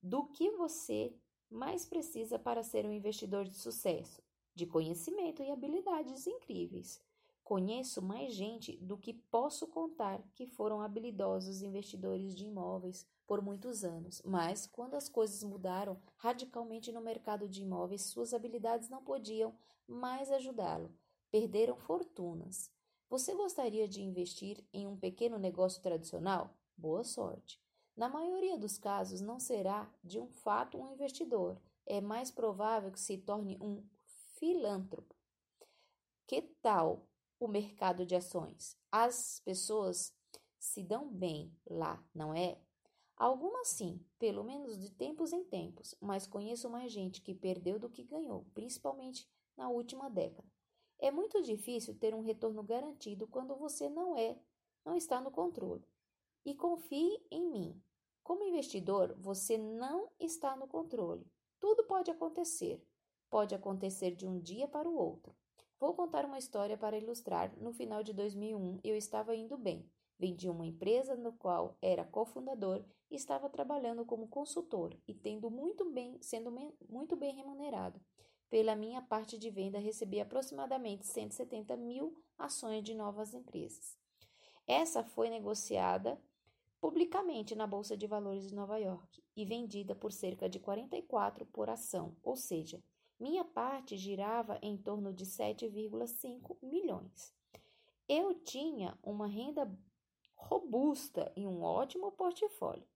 Do 0.03 0.27
que 0.27 0.51
você 0.51 1.17
mais 1.49 1.83
precisa 1.83 2.37
para 2.37 2.61
ser 2.61 2.85
um 2.85 2.91
investidor 2.91 3.45
de 3.45 3.55
sucesso? 3.55 4.21
De 4.53 4.67
conhecimento 4.67 5.41
e 5.41 5.49
habilidades 5.49 6.27
incríveis. 6.27 7.01
Conheço 7.43 8.01
mais 8.01 8.33
gente 8.33 8.77
do 8.77 8.97
que 8.97 9.13
posso 9.13 9.67
contar 9.67 10.23
que 10.33 10.47
foram 10.47 10.81
habilidosos 10.81 11.61
investidores 11.61 12.33
de 12.33 12.45
imóveis 12.45 13.05
por 13.27 13.41
muitos 13.41 13.83
anos, 13.83 14.21
mas 14.23 14.65
quando 14.65 14.95
as 14.95 15.09
coisas 15.09 15.43
mudaram 15.43 16.01
radicalmente 16.15 16.91
no 16.91 17.01
mercado 17.01 17.47
de 17.47 17.61
imóveis, 17.61 18.03
suas 18.03 18.33
habilidades 18.33 18.87
não 18.89 19.03
podiam 19.03 19.53
mais 19.85 20.31
ajudá-lo. 20.31 20.89
Perderam 21.29 21.75
fortunas. 21.75 22.71
Você 23.09 23.35
gostaria 23.35 23.87
de 23.87 24.01
investir 24.01 24.63
em 24.71 24.87
um 24.87 24.97
pequeno 24.97 25.37
negócio 25.37 25.81
tradicional? 25.81 26.55
Boa 26.77 27.03
sorte. 27.03 27.61
Na 27.95 28.07
maioria 28.07 28.57
dos 28.57 28.77
casos, 28.77 29.21
não 29.21 29.39
será 29.39 29.91
de 30.03 30.19
um 30.19 30.27
fato 30.27 30.77
um 30.77 30.93
investidor. 30.93 31.61
É 31.85 31.99
mais 31.99 32.31
provável 32.31 32.91
que 32.91 32.99
se 32.99 33.17
torne 33.17 33.57
um 33.61 33.83
filântropo. 34.39 35.13
Que 36.25 36.41
tal 36.41 37.05
o 37.45 37.49
mercado 37.49 38.05
de 38.05 38.15
ações? 38.15 38.77
As 38.91 39.39
pessoas 39.39 40.13
se 40.59 40.81
dão 40.83 41.09
bem 41.09 41.55
lá, 41.65 42.03
não 42.13 42.33
é? 42.33 42.57
Algumas 43.15 43.67
sim, 43.67 44.03
pelo 44.17 44.43
menos 44.43 44.77
de 44.79 44.89
tempos 44.89 45.33
em 45.33 45.43
tempos, 45.43 45.95
mas 46.01 46.25
conheço 46.25 46.69
mais 46.69 46.91
gente 46.91 47.21
que 47.21 47.35
perdeu 47.35 47.77
do 47.77 47.89
que 47.89 48.03
ganhou, 48.03 48.45
principalmente 48.53 49.29
na 49.55 49.69
última 49.69 50.09
década. 50.09 50.47
É 50.99 51.11
muito 51.11 51.41
difícil 51.41 51.97
ter 51.97 52.15
um 52.15 52.21
retorno 52.21 52.63
garantido 52.63 53.27
quando 53.27 53.55
você 53.55 53.89
não 53.89 54.15
é, 54.15 54.39
não 54.85 54.95
está 54.95 55.19
no 55.19 55.31
controle. 55.31 55.85
E 56.45 56.55
confie 56.55 57.21
em 57.29 57.49
mim. 57.51 57.83
Como 58.23 58.43
investidor, 58.43 59.15
você 59.19 59.57
não 59.57 60.09
está 60.19 60.55
no 60.55 60.67
controle. 60.67 61.25
Tudo 61.59 61.83
pode 61.83 62.09
acontecer. 62.09 62.81
Pode 63.29 63.53
acontecer 63.53 64.15
de 64.15 64.27
um 64.27 64.39
dia 64.39 64.67
para 64.67 64.89
o 64.89 64.95
outro. 64.95 65.35
Vou 65.83 65.93
contar 65.93 66.23
uma 66.23 66.37
história 66.37 66.77
para 66.77 66.97
ilustrar. 66.97 67.53
No 67.59 67.73
final 67.73 68.01
de 68.01 68.13
2001, 68.13 68.79
eu 68.85 68.95
estava 68.95 69.35
indo 69.35 69.57
bem. 69.57 69.85
Vendi 70.17 70.47
uma 70.47 70.65
empresa 70.65 71.13
no 71.17 71.33
qual 71.33 71.77
era 71.81 72.05
cofundador 72.05 72.85
e 73.11 73.17
estava 73.17 73.49
trabalhando 73.49 74.05
como 74.05 74.29
consultor 74.29 74.97
e 75.05 75.13
tendo 75.13 75.51
muito 75.51 75.83
bem, 75.91 76.17
sendo 76.21 76.49
muito 76.87 77.17
bem 77.17 77.35
remunerado. 77.35 77.99
Pela 78.49 78.77
minha 78.77 79.01
parte 79.01 79.37
de 79.37 79.49
venda, 79.49 79.77
recebi 79.77 80.21
aproximadamente 80.21 81.05
170 81.05 81.75
mil 81.75 82.15
ações 82.37 82.81
de 82.81 82.93
novas 82.93 83.33
empresas. 83.33 83.99
Essa 84.65 85.03
foi 85.03 85.29
negociada 85.29 86.17
publicamente 86.79 87.55
na 87.55 87.67
Bolsa 87.67 87.97
de 87.97 88.07
Valores 88.07 88.47
de 88.47 88.55
Nova 88.55 88.77
York 88.77 89.21
e 89.35 89.43
vendida 89.43 89.93
por 89.93 90.13
cerca 90.13 90.47
de 90.47 90.61
44 90.61 91.45
por 91.47 91.69
ação, 91.69 92.15
ou 92.23 92.37
seja, 92.37 92.81
minha 93.19 93.43
parte 93.43 93.97
girava 93.97 94.59
em 94.61 94.77
torno 94.77 95.13
de 95.13 95.25
7,5 95.25 96.57
milhões. 96.61 97.33
Eu 98.07 98.33
tinha 98.33 98.97
uma 99.01 99.27
renda 99.27 99.71
robusta 100.35 101.31
e 101.35 101.47
um 101.47 101.61
ótimo 101.63 102.11
portfólio. 102.11 102.87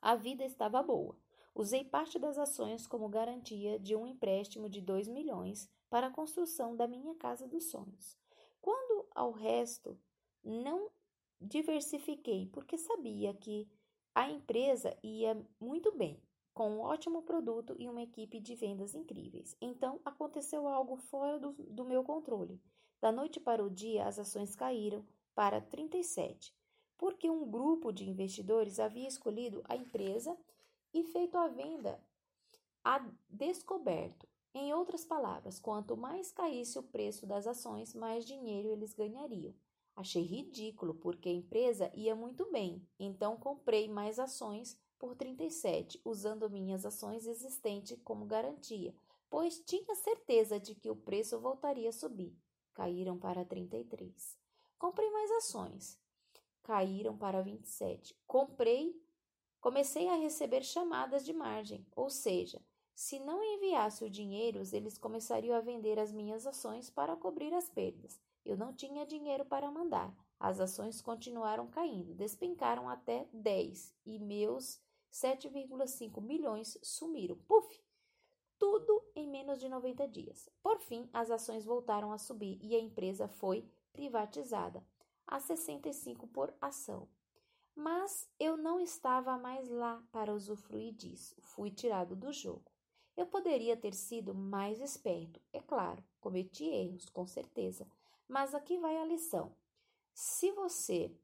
A 0.00 0.14
vida 0.16 0.44
estava 0.44 0.82
boa. 0.82 1.16
Usei 1.54 1.84
parte 1.84 2.18
das 2.18 2.36
ações 2.36 2.86
como 2.86 3.08
garantia 3.08 3.78
de 3.78 3.94
um 3.94 4.06
empréstimo 4.06 4.68
de 4.68 4.80
2 4.80 5.06
milhões 5.06 5.70
para 5.88 6.08
a 6.08 6.10
construção 6.10 6.74
da 6.74 6.88
minha 6.88 7.14
casa 7.14 7.46
dos 7.46 7.70
sonhos. 7.70 8.18
Quando 8.60 9.06
ao 9.14 9.30
resto, 9.30 9.96
não 10.42 10.90
diversifiquei, 11.40 12.46
porque 12.46 12.76
sabia 12.76 13.32
que 13.34 13.68
a 14.14 14.28
empresa 14.30 14.96
ia 15.02 15.40
muito 15.60 15.96
bem, 15.96 16.20
com 16.54 16.70
um 16.70 16.80
ótimo 16.80 17.20
produto 17.22 17.74
e 17.78 17.88
uma 17.88 18.02
equipe 18.02 18.40
de 18.40 18.54
vendas 18.54 18.94
incríveis. 18.94 19.56
Então 19.60 20.00
aconteceu 20.04 20.66
algo 20.66 20.96
fora 20.96 21.38
do, 21.38 21.52
do 21.52 21.84
meu 21.84 22.02
controle. 22.02 22.58
Da 23.00 23.12
noite 23.12 23.38
para 23.38 23.62
o 23.62 23.68
dia, 23.68 24.06
as 24.06 24.18
ações 24.18 24.56
caíram 24.56 25.04
para 25.34 25.60
37 25.60 26.54
porque 26.96 27.28
um 27.28 27.48
grupo 27.50 27.92
de 27.92 28.08
investidores 28.08 28.78
havia 28.78 29.08
escolhido 29.08 29.62
a 29.68 29.76
empresa 29.76 30.36
e 30.92 31.04
feito 31.04 31.36
a 31.36 31.48
venda 31.48 32.00
a 32.82 32.98
descoberto. 33.28 34.28
Em 34.54 34.72
outras 34.72 35.04
palavras, 35.04 35.58
quanto 35.58 35.96
mais 35.96 36.30
caísse 36.30 36.78
o 36.78 36.82
preço 36.82 37.26
das 37.26 37.46
ações, 37.46 37.94
mais 37.94 38.24
dinheiro 38.24 38.68
eles 38.68 38.94
ganhariam. 38.94 39.54
Achei 39.96 40.22
ridículo, 40.22 40.94
porque 40.94 41.28
a 41.28 41.32
empresa 41.32 41.90
ia 41.94 42.14
muito 42.14 42.50
bem, 42.50 42.86
então 42.98 43.36
comprei 43.36 43.88
mais 43.88 44.18
ações 44.18 44.78
por 45.04 45.14
37, 45.14 46.00
usando 46.02 46.48
minhas 46.48 46.86
ações 46.86 47.26
existentes 47.26 48.00
como 48.02 48.24
garantia, 48.24 48.96
pois 49.28 49.60
tinha 49.60 49.94
certeza 49.94 50.58
de 50.58 50.74
que 50.74 50.88
o 50.88 50.96
preço 50.96 51.38
voltaria 51.38 51.90
a 51.90 51.92
subir. 51.92 52.34
Caíram 52.72 53.18
para 53.18 53.44
33. 53.44 54.38
Comprei 54.78 55.10
mais 55.10 55.30
ações 55.32 56.02
caíram 56.64 57.14
para 57.14 57.42
27. 57.42 58.16
Comprei, 58.26 58.98
comecei 59.60 60.08
a 60.08 60.16
receber 60.16 60.64
chamadas 60.64 61.22
de 61.22 61.32
margem, 61.32 61.86
ou 61.94 62.08
seja, 62.08 62.60
Se 62.96 63.18
não 63.18 63.42
enviasse 63.42 64.04
o 64.04 64.08
dinheiro, 64.08 64.62
eles 64.72 64.96
começariam 64.96 65.56
a 65.56 65.60
vender 65.60 65.98
as 65.98 66.12
minhas 66.12 66.46
ações 66.46 66.88
para 66.88 67.16
cobrir 67.16 67.52
as 67.52 67.68
perdas. 67.68 68.20
Eu 68.44 68.56
não 68.56 68.72
tinha 68.72 69.04
dinheiro 69.04 69.44
para 69.44 69.68
mandar. 69.68 70.14
As 70.38 70.60
ações 70.60 71.02
continuaram 71.02 71.66
caindo, 71.66 72.14
despencaram 72.14 72.88
até 72.88 73.26
10 73.32 73.92
e 74.06 74.20
meus 74.20 74.80
7,5 75.14 76.20
milhões 76.20 76.76
sumiram. 76.82 77.36
Puf! 77.46 77.80
Tudo 78.58 79.00
em 79.14 79.28
menos 79.28 79.60
de 79.60 79.68
90 79.68 80.08
dias. 80.08 80.48
Por 80.60 80.80
fim, 80.80 81.08
as 81.12 81.30
ações 81.30 81.64
voltaram 81.64 82.10
a 82.12 82.18
subir 82.18 82.58
e 82.60 82.74
a 82.74 82.80
empresa 82.80 83.28
foi 83.28 83.64
privatizada 83.92 84.84
a 85.24 85.38
65 85.38 86.26
por 86.26 86.52
ação. 86.60 87.08
Mas 87.76 88.28
eu 88.40 88.56
não 88.56 88.80
estava 88.80 89.38
mais 89.38 89.68
lá 89.68 90.02
para 90.10 90.34
usufruir 90.34 90.92
disso. 90.92 91.36
Fui 91.40 91.70
tirado 91.70 92.16
do 92.16 92.32
jogo. 92.32 92.70
Eu 93.16 93.26
poderia 93.26 93.76
ter 93.76 93.94
sido 93.94 94.34
mais 94.34 94.80
esperto, 94.80 95.40
é 95.52 95.60
claro, 95.60 96.02
cometi 96.20 96.64
erros, 96.64 97.08
com 97.08 97.24
certeza, 97.24 97.86
mas 98.26 98.52
aqui 98.52 98.76
vai 98.78 98.96
a 98.96 99.04
lição. 99.04 99.54
Se 100.12 100.50
você 100.50 101.16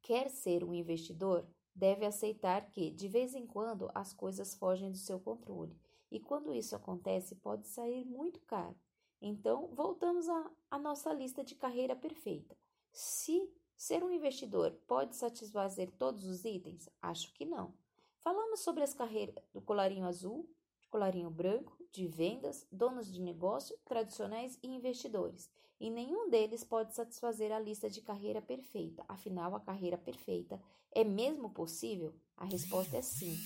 quer 0.00 0.30
ser 0.30 0.64
um 0.64 0.72
investidor, 0.72 1.46
deve 1.74 2.04
aceitar 2.04 2.70
que, 2.70 2.90
de 2.90 3.08
vez 3.08 3.34
em 3.34 3.46
quando, 3.46 3.90
as 3.94 4.12
coisas 4.12 4.54
fogem 4.54 4.90
do 4.90 4.98
seu 4.98 5.18
controle, 5.18 5.76
e 6.10 6.20
quando 6.20 6.54
isso 6.54 6.76
acontece, 6.76 7.34
pode 7.36 7.66
sair 7.66 8.04
muito 8.04 8.40
caro. 8.40 8.76
Então, 9.20 9.68
voltamos 9.74 10.26
à 10.70 10.78
nossa 10.78 11.12
lista 11.12 11.42
de 11.44 11.54
carreira 11.54 11.96
perfeita. 11.96 12.56
Se 12.92 13.48
ser 13.76 14.02
um 14.02 14.10
investidor 14.10 14.72
pode 14.86 15.16
satisfazer 15.16 15.90
todos 15.92 16.24
os 16.26 16.44
itens? 16.44 16.88
Acho 17.00 17.32
que 17.32 17.44
não. 17.44 17.74
Falamos 18.20 18.60
sobre 18.60 18.82
as 18.82 18.92
carreiras 18.92 19.34
do 19.52 19.60
colarinho 19.60 20.06
azul, 20.06 20.48
colarinho 20.90 21.30
branco, 21.30 21.76
de 21.90 22.06
vendas, 22.06 22.66
donos 22.70 23.10
de 23.10 23.20
negócio, 23.20 23.76
tradicionais 23.84 24.58
e 24.62 24.68
investidores. 24.68 25.50
E 25.82 25.90
nenhum 25.90 26.30
deles 26.30 26.62
pode 26.62 26.94
satisfazer 26.94 27.50
a 27.50 27.58
lista 27.58 27.90
de 27.90 28.00
carreira 28.00 28.40
perfeita. 28.40 29.04
Afinal, 29.08 29.52
a 29.56 29.60
carreira 29.60 29.98
perfeita 29.98 30.62
é 30.92 31.02
mesmo 31.02 31.50
possível? 31.50 32.14
A 32.36 32.44
resposta 32.44 32.98
é 32.98 33.02
sim. 33.02 33.36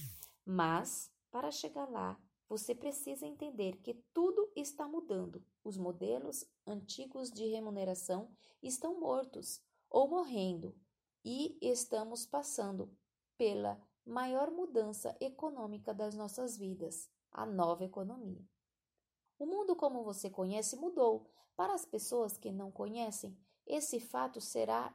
Mas, 0.45 1.11
para 1.31 1.51
chegar 1.51 1.89
lá, 1.89 2.21
você 2.47 2.75
precisa 2.75 3.27
entender 3.27 3.79
que 3.79 3.95
tudo 4.13 4.53
está 4.55 4.87
mudando. 4.87 5.43
Os 5.65 5.79
modelos 5.79 6.45
antigos 6.67 7.31
de 7.31 7.47
remuneração 7.47 8.29
estão 8.63 9.01
mortos 9.01 9.63
ou 9.89 10.07
morrendo 10.07 10.77
e 11.25 11.57
estamos 11.63 12.27
passando 12.27 12.95
pela 13.39 13.81
maior 14.05 14.51
mudança 14.51 15.17
econômica 15.21 15.95
das 15.95 16.15
nossas 16.15 16.59
vidas 16.59 17.11
a 17.33 17.47
nova 17.47 17.83
economia. 17.83 18.47
O 19.39 19.47
mundo 19.47 19.75
como 19.75 20.05
você 20.05 20.29
conhece 20.29 20.77
mudou. 20.77 21.31
Para 21.57 21.73
as 21.73 21.87
pessoas 21.87 22.37
que 22.37 22.53
não 22.53 22.71
conhecem, 22.71 23.35
esse 23.67 23.99
fato 23.99 24.41
será 24.41 24.95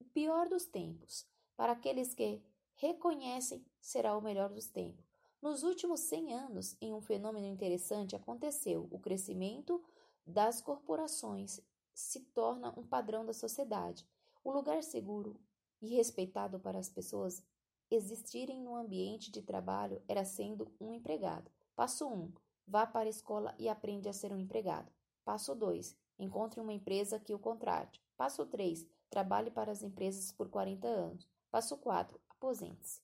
o 0.00 0.04
pior 0.04 0.48
dos 0.48 0.66
tempos. 0.66 1.24
Para 1.56 1.72
aqueles 1.72 2.12
que 2.12 2.42
reconhecem, 2.74 3.64
será 3.80 4.16
o 4.16 4.20
melhor 4.20 4.50
dos 4.50 4.66
tempos. 4.66 5.06
Nos 5.40 5.62
últimos 5.62 6.00
100 6.00 6.34
anos, 6.34 6.76
em 6.80 6.92
um 6.92 7.00
fenômeno 7.00 7.46
interessante 7.46 8.16
aconteceu: 8.16 8.88
o 8.90 8.98
crescimento 8.98 9.82
das 10.26 10.60
corporações 10.60 11.60
se 11.94 12.20
torna 12.20 12.76
um 12.78 12.84
padrão 12.84 13.24
da 13.24 13.32
sociedade. 13.32 14.04
O 14.42 14.50
lugar 14.50 14.82
seguro 14.82 15.40
e 15.80 15.94
respeitado 15.94 16.58
para 16.58 16.78
as 16.78 16.88
pessoas 16.88 17.42
existirem 17.90 18.60
no 18.60 18.74
ambiente 18.74 19.30
de 19.30 19.42
trabalho 19.42 20.02
era 20.08 20.24
sendo 20.24 20.72
um 20.80 20.92
empregado. 20.92 21.50
Passo 21.76 22.08
1. 22.08 22.32
Vá 22.66 22.86
para 22.86 23.08
a 23.08 23.10
escola 23.10 23.54
e 23.58 23.68
aprende 23.68 24.08
a 24.08 24.12
ser 24.12 24.32
um 24.32 24.38
empregado. 24.38 24.90
Passo 25.24 25.54
2. 25.54 25.96
Encontre 26.18 26.60
uma 26.60 26.72
empresa 26.72 27.18
que 27.18 27.34
o 27.34 27.38
contrate. 27.38 28.00
Passo 28.16 28.44
3. 28.46 28.86
Trabalhe 29.08 29.50
para 29.50 29.72
as 29.72 29.82
empresas 29.82 30.30
por 30.30 30.48
40 30.48 30.86
anos. 30.86 31.28
Passo 31.50 31.76
4. 31.78 32.20
Aposente-se. 32.28 33.00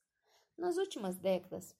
Nas 0.56 0.76
últimas 0.76 1.16
décadas, 1.16 1.74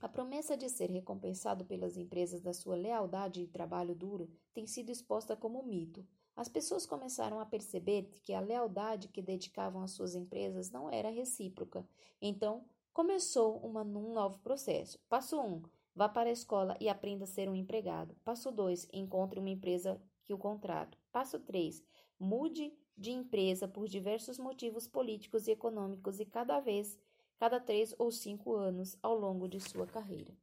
a 0.00 0.08
promessa 0.08 0.56
de 0.56 0.68
ser 0.68 0.90
recompensado 0.90 1.64
pelas 1.64 1.96
empresas 1.96 2.40
da 2.40 2.52
sua 2.52 2.74
lealdade 2.74 3.42
e 3.42 3.46
trabalho 3.46 3.94
duro 3.94 4.30
tem 4.52 4.66
sido 4.66 4.90
exposta 4.90 5.36
como 5.36 5.62
mito. 5.62 6.06
As 6.34 6.48
pessoas 6.48 6.86
começaram 6.86 7.38
a 7.38 7.44
perceber 7.44 8.04
que 8.22 8.32
a 8.32 8.40
lealdade 8.40 9.08
que 9.08 9.20
dedicavam 9.20 9.82
às 9.82 9.90
suas 9.90 10.14
empresas 10.14 10.70
não 10.70 10.90
era 10.90 11.10
recíproca. 11.10 11.86
Então, 12.20 12.64
começou 12.92 13.58
uma, 13.58 13.82
um 13.82 14.12
novo 14.12 14.38
processo. 14.38 14.98
Passo 15.08 15.38
1. 15.38 15.46
Um, 15.46 15.62
Vá 15.94 16.08
para 16.08 16.28
a 16.28 16.32
escola 16.32 16.76
e 16.80 16.88
aprenda 16.88 17.24
a 17.24 17.26
ser 17.26 17.48
um 17.48 17.54
empregado. 17.54 18.14
Passo 18.24 18.50
2. 18.50 18.88
Encontre 18.92 19.38
uma 19.38 19.50
empresa 19.50 20.00
que 20.24 20.32
o 20.32 20.38
contrata. 20.38 20.96
Passo 21.12 21.38
3. 21.40 21.82
Mude 22.18 22.72
de 22.96 23.10
empresa 23.10 23.66
por 23.66 23.88
diversos 23.88 24.38
motivos 24.38 24.86
políticos 24.86 25.48
e 25.48 25.52
econômicos 25.52 26.20
e 26.20 26.26
cada 26.26 26.60
vez, 26.60 26.98
cada 27.38 27.58
três 27.58 27.94
ou 27.98 28.12
cinco 28.12 28.54
anos 28.54 28.96
ao 29.02 29.18
longo 29.18 29.48
de 29.48 29.58
sua 29.58 29.86
carreira. 29.86 30.36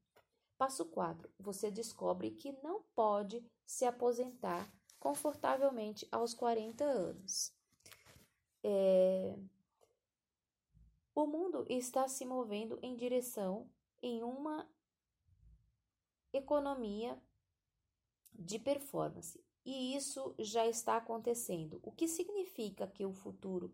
Passo 0.57 0.85
4. 0.85 1.29
Você 1.39 1.69
descobre 1.69 2.31
que 2.31 2.51
não 2.63 2.81
pode 2.95 3.45
se 3.65 3.85
aposentar 3.85 4.71
confortavelmente 4.99 6.07
aos 6.11 6.33
40 6.33 6.83
anos. 6.83 7.53
É... 8.63 9.37
O 11.13 11.25
mundo 11.25 11.65
está 11.69 12.07
se 12.07 12.25
movendo 12.25 12.79
em 12.81 12.95
direção 12.95 13.69
em 14.01 14.23
uma 14.23 14.67
economia 16.37 17.21
de 18.33 18.59
performance. 18.59 19.43
E 19.65 19.95
isso 19.95 20.33
já 20.39 20.65
está 20.65 20.95
acontecendo, 20.95 21.79
o 21.83 21.91
que 21.91 22.07
significa 22.07 22.87
que 22.87 23.05
o 23.05 23.11
futuro, 23.11 23.73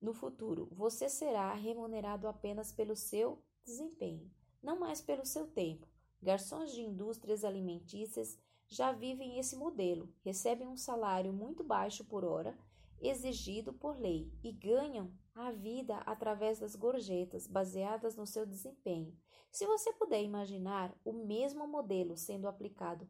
no 0.00 0.12
futuro, 0.12 0.68
você 0.70 1.08
será 1.08 1.52
remunerado 1.54 2.28
apenas 2.28 2.70
pelo 2.70 2.94
seu 2.94 3.42
desempenho, 3.64 4.30
não 4.62 4.78
mais 4.78 5.00
pelo 5.00 5.26
seu 5.26 5.46
tempo. 5.48 5.88
Garçons 6.22 6.72
de 6.72 6.82
indústrias 6.82 7.44
alimentícias 7.44 8.38
já 8.68 8.92
vivem 8.92 9.38
esse 9.38 9.56
modelo, 9.56 10.08
recebem 10.24 10.68
um 10.68 10.76
salário 10.76 11.32
muito 11.32 11.64
baixo 11.64 12.04
por 12.04 12.24
hora, 12.24 12.56
exigido 13.02 13.72
por 13.72 13.98
lei, 13.98 14.32
e 14.42 14.52
ganham 14.52 15.12
a 15.34 15.50
vida 15.50 15.96
através 16.06 16.58
das 16.58 16.76
gorjetas 16.76 17.46
baseadas 17.46 18.16
no 18.16 18.26
seu 18.26 18.46
desempenho. 18.46 19.16
Se 19.50 19.66
você 19.66 19.92
puder 19.92 20.22
imaginar 20.22 20.94
o 21.04 21.12
mesmo 21.12 21.66
modelo 21.66 22.16
sendo 22.16 22.48
aplicado 22.48 23.08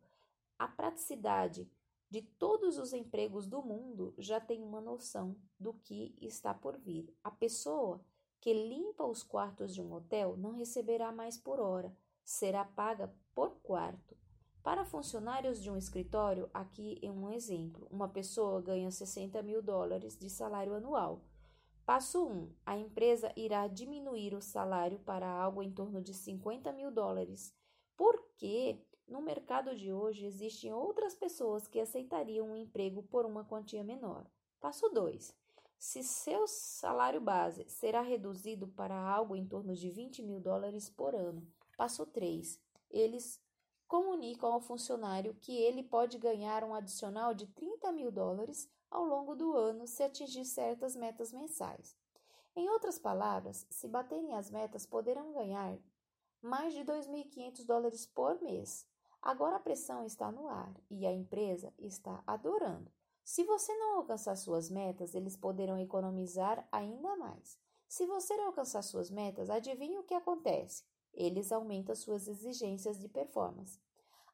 à 0.58 0.66
praticidade 0.66 1.70
de 2.08 2.22
todos 2.22 2.78
os 2.78 2.92
empregos 2.92 3.46
do 3.46 3.62
mundo, 3.62 4.14
já 4.18 4.40
tem 4.40 4.62
uma 4.62 4.80
noção 4.80 5.36
do 5.58 5.72
que 5.72 6.14
está 6.20 6.52
por 6.52 6.76
vir. 6.78 7.14
A 7.24 7.30
pessoa 7.30 8.04
que 8.40 8.52
limpa 8.52 9.04
os 9.04 9.22
quartos 9.22 9.72
de 9.72 9.80
um 9.80 9.92
hotel 9.92 10.36
não 10.36 10.50
receberá 10.50 11.12
mais 11.12 11.38
por 11.38 11.60
hora, 11.60 11.96
será 12.24 12.64
paga 12.64 13.14
por 13.34 13.56
quarto. 13.62 14.16
Para 14.62 14.84
funcionários 14.84 15.60
de 15.60 15.68
um 15.68 15.76
escritório, 15.76 16.48
aqui 16.54 16.98
é 17.02 17.10
um 17.10 17.30
exemplo: 17.30 17.88
uma 17.90 18.08
pessoa 18.08 18.62
ganha 18.62 18.90
60 18.90 19.42
mil 19.42 19.60
dólares 19.60 20.16
de 20.16 20.30
salário 20.30 20.74
anual. 20.74 21.20
Passo 21.84 22.24
1. 22.24 22.52
A 22.64 22.76
empresa 22.76 23.32
irá 23.36 23.66
diminuir 23.66 24.34
o 24.34 24.40
salário 24.40 25.00
para 25.00 25.28
algo 25.28 25.64
em 25.64 25.72
torno 25.72 26.00
de 26.00 26.14
50 26.14 26.72
mil 26.72 26.92
dólares, 26.92 27.52
porque 27.96 28.80
no 29.08 29.20
mercado 29.20 29.74
de 29.74 29.92
hoje 29.92 30.26
existem 30.26 30.72
outras 30.72 31.16
pessoas 31.16 31.66
que 31.66 31.80
aceitariam 31.80 32.50
um 32.50 32.56
emprego 32.56 33.02
por 33.02 33.26
uma 33.26 33.44
quantia 33.44 33.82
menor. 33.82 34.24
Passo 34.60 34.88
2. 34.90 35.34
Se 35.76 36.04
seu 36.04 36.46
salário 36.46 37.20
base 37.20 37.64
será 37.68 38.00
reduzido 38.00 38.68
para 38.68 38.96
algo 38.96 39.34
em 39.34 39.44
torno 39.44 39.74
de 39.74 39.90
20 39.90 40.22
mil 40.22 40.38
dólares 40.38 40.88
por 40.88 41.16
ano. 41.16 41.44
Passo 41.76 42.06
3. 42.06 42.60
Eles 42.88 43.42
comunicam 43.92 44.50
ao 44.50 44.58
funcionário 44.58 45.34
que 45.34 45.54
ele 45.54 45.82
pode 45.82 46.16
ganhar 46.16 46.64
um 46.64 46.74
adicional 46.74 47.34
de 47.34 47.46
30 47.48 47.92
mil 47.92 48.10
dólares 48.10 48.66
ao 48.90 49.04
longo 49.04 49.34
do 49.36 49.54
ano 49.54 49.86
se 49.86 50.02
atingir 50.02 50.46
certas 50.46 50.96
metas 50.96 51.30
mensais. 51.30 51.94
Em 52.56 52.70
outras 52.70 52.98
palavras, 52.98 53.66
se 53.68 53.86
baterem 53.86 54.32
as 54.32 54.50
metas, 54.50 54.86
poderão 54.86 55.34
ganhar 55.34 55.76
mais 56.40 56.72
de 56.72 56.80
2.500 56.80 57.66
dólares 57.66 58.06
por 58.06 58.40
mês. 58.40 58.86
Agora 59.20 59.56
a 59.56 59.60
pressão 59.60 60.06
está 60.06 60.32
no 60.32 60.48
ar 60.48 60.72
e 60.88 61.06
a 61.06 61.12
empresa 61.12 61.70
está 61.78 62.24
adorando. 62.26 62.90
Se 63.22 63.44
você 63.44 63.76
não 63.76 63.98
alcançar 63.98 64.36
suas 64.36 64.70
metas, 64.70 65.14
eles 65.14 65.36
poderão 65.36 65.78
economizar 65.78 66.66
ainda 66.72 67.14
mais. 67.16 67.58
Se 67.86 68.06
você 68.06 68.34
não 68.38 68.46
alcançar 68.46 68.80
suas 68.80 69.10
metas, 69.10 69.50
adivinhe 69.50 69.98
o 69.98 70.04
que 70.04 70.14
acontece? 70.14 70.82
Eles 71.14 71.52
aumentam 71.52 71.94
suas 71.94 72.28
exigências 72.28 72.98
de 72.98 73.08
performance 73.08 73.78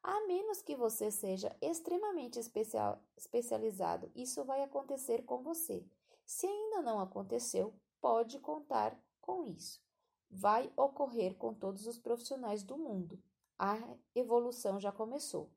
a 0.03 0.27
menos 0.27 0.63
que 0.63 0.77
você 0.77 1.11
seja 1.11 1.55
extremamente 1.61 2.39
especial, 2.39 3.03
especializado. 3.17 4.11
Isso 4.15 4.45
vai 4.45 4.63
acontecer 4.63 5.25
com 5.25 5.43
você. 5.43 5.85
Se 6.25 6.47
ainda 6.47 6.83
não 6.83 7.01
aconteceu, 7.01 7.75
pode 8.01 8.39
contar 8.39 8.99
com 9.21 9.45
isso. 9.45 9.83
Vai 10.31 10.73
ocorrer 10.77 11.37
com 11.37 11.53
todos 11.53 11.87
os 11.87 11.99
profissionais 11.99 12.63
do 12.63 12.77
mundo. 12.77 13.23
a 13.61 13.77
evolução 14.15 14.79
já 14.79 14.93
começou. 14.93 15.51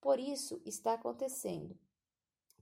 Por 0.00 0.18
isso 0.18 0.62
está 0.64 0.94
acontecendo. 0.94 1.78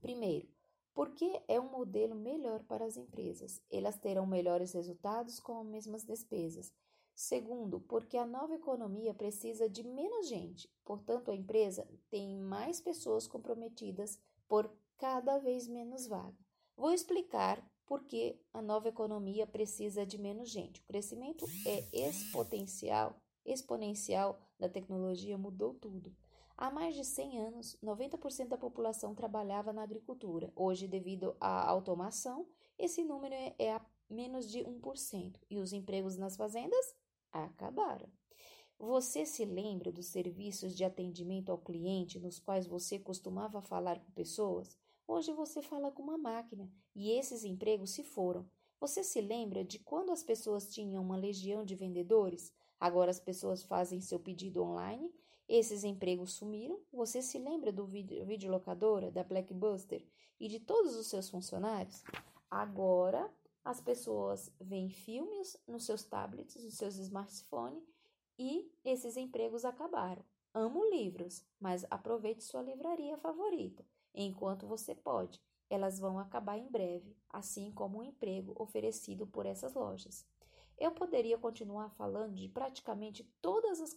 Primeiro, 0.00 0.48
porque 0.92 1.40
é 1.46 1.60
um 1.60 1.70
modelo 1.70 2.16
melhor 2.16 2.64
para 2.64 2.84
as 2.84 2.96
empresas. 2.96 3.62
Elas 3.70 3.98
terão 3.98 4.26
melhores 4.26 4.72
resultados 4.72 5.38
com 5.38 5.60
as 5.60 5.66
mesmas 5.66 6.04
despesas. 6.04 6.72
Segundo, 7.20 7.80
porque 7.80 8.16
a 8.16 8.24
nova 8.24 8.54
economia 8.54 9.12
precisa 9.12 9.68
de 9.68 9.86
menos 9.86 10.26
gente, 10.26 10.66
portanto, 10.86 11.30
a 11.30 11.34
empresa 11.34 11.86
tem 12.08 12.34
mais 12.34 12.80
pessoas 12.80 13.26
comprometidas 13.26 14.18
por 14.48 14.74
cada 14.96 15.36
vez 15.36 15.68
menos 15.68 16.06
vaga. 16.06 16.34
Vou 16.74 16.90
explicar 16.90 17.62
por 17.84 18.04
que 18.04 18.40
a 18.54 18.62
nova 18.62 18.88
economia 18.88 19.46
precisa 19.46 20.06
de 20.06 20.16
menos 20.16 20.48
gente. 20.48 20.80
O 20.80 20.84
crescimento 20.86 21.44
é 21.66 22.06
exponencial, 22.08 23.14
exponencial 23.44 24.40
da 24.58 24.70
tecnologia 24.70 25.36
mudou 25.36 25.74
tudo. 25.74 26.16
Há 26.56 26.70
mais 26.70 26.94
de 26.94 27.04
100 27.04 27.38
anos, 27.38 27.76
90% 27.82 28.48
da 28.48 28.56
população 28.56 29.14
trabalhava 29.14 29.74
na 29.74 29.82
agricultura. 29.82 30.50
Hoje, 30.56 30.88
devido 30.88 31.36
à 31.38 31.68
automação, 31.68 32.48
esse 32.78 33.04
número 33.04 33.34
é 33.58 33.72
a 33.74 33.86
menos 34.08 34.50
de 34.50 34.60
1%. 34.60 35.36
E 35.50 35.58
os 35.58 35.74
empregos 35.74 36.16
nas 36.16 36.34
fazendas 36.34 36.94
acabaram. 37.32 38.08
Você 38.78 39.26
se 39.26 39.44
lembra 39.44 39.92
dos 39.92 40.06
serviços 40.06 40.74
de 40.74 40.84
atendimento 40.84 41.52
ao 41.52 41.58
cliente 41.58 42.18
nos 42.18 42.38
quais 42.38 42.66
você 42.66 42.98
costumava 42.98 43.60
falar 43.60 44.00
com 44.00 44.10
pessoas? 44.12 44.78
Hoje 45.06 45.32
você 45.32 45.60
fala 45.60 45.90
com 45.90 46.02
uma 46.02 46.16
máquina 46.16 46.72
e 46.94 47.10
esses 47.10 47.44
empregos 47.44 47.90
se 47.90 48.02
foram. 48.02 48.48
Você 48.80 49.04
se 49.04 49.20
lembra 49.20 49.62
de 49.62 49.78
quando 49.78 50.10
as 50.10 50.22
pessoas 50.22 50.72
tinham 50.72 51.02
uma 51.02 51.16
legião 51.16 51.62
de 51.62 51.74
vendedores? 51.74 52.54
Agora 52.78 53.10
as 53.10 53.20
pessoas 53.20 53.62
fazem 53.62 54.00
seu 54.00 54.18
pedido 54.18 54.62
online. 54.62 55.12
Esses 55.46 55.84
empregos 55.84 56.32
sumiram. 56.32 56.80
Você 56.90 57.20
se 57.20 57.38
lembra 57.38 57.70
do 57.70 57.84
videolocadora, 57.86 59.10
da 59.10 59.22
Blackbuster 59.22 60.02
e 60.38 60.48
de 60.48 60.58
todos 60.58 60.96
os 60.96 61.08
seus 61.08 61.28
funcionários? 61.28 62.02
Agora 62.50 63.30
as 63.64 63.80
pessoas 63.80 64.50
veem 64.60 64.90
filmes 64.90 65.56
nos 65.66 65.84
seus 65.84 66.02
tablets, 66.04 66.62
nos 66.64 66.74
seus 66.74 66.96
smartphones 66.96 67.82
e 68.38 68.72
esses 68.84 69.16
empregos 69.16 69.64
acabaram. 69.64 70.24
Amo 70.52 70.84
livros, 70.90 71.44
mas 71.60 71.86
aproveite 71.90 72.42
sua 72.42 72.62
livraria 72.62 73.16
favorita 73.18 73.84
enquanto 74.14 74.66
você 74.66 74.94
pode. 74.94 75.40
Elas 75.68 76.00
vão 76.00 76.18
acabar 76.18 76.58
em 76.58 76.68
breve, 76.68 77.16
assim 77.28 77.70
como 77.70 77.98
o 77.98 78.02
emprego 78.02 78.54
oferecido 78.58 79.26
por 79.26 79.46
essas 79.46 79.74
lojas. 79.74 80.26
Eu 80.76 80.90
poderia 80.90 81.38
continuar 81.38 81.90
falando 81.90 82.34
de 82.34 82.48
praticamente 82.48 83.22
todas 83.40 83.80
as 83.80 83.94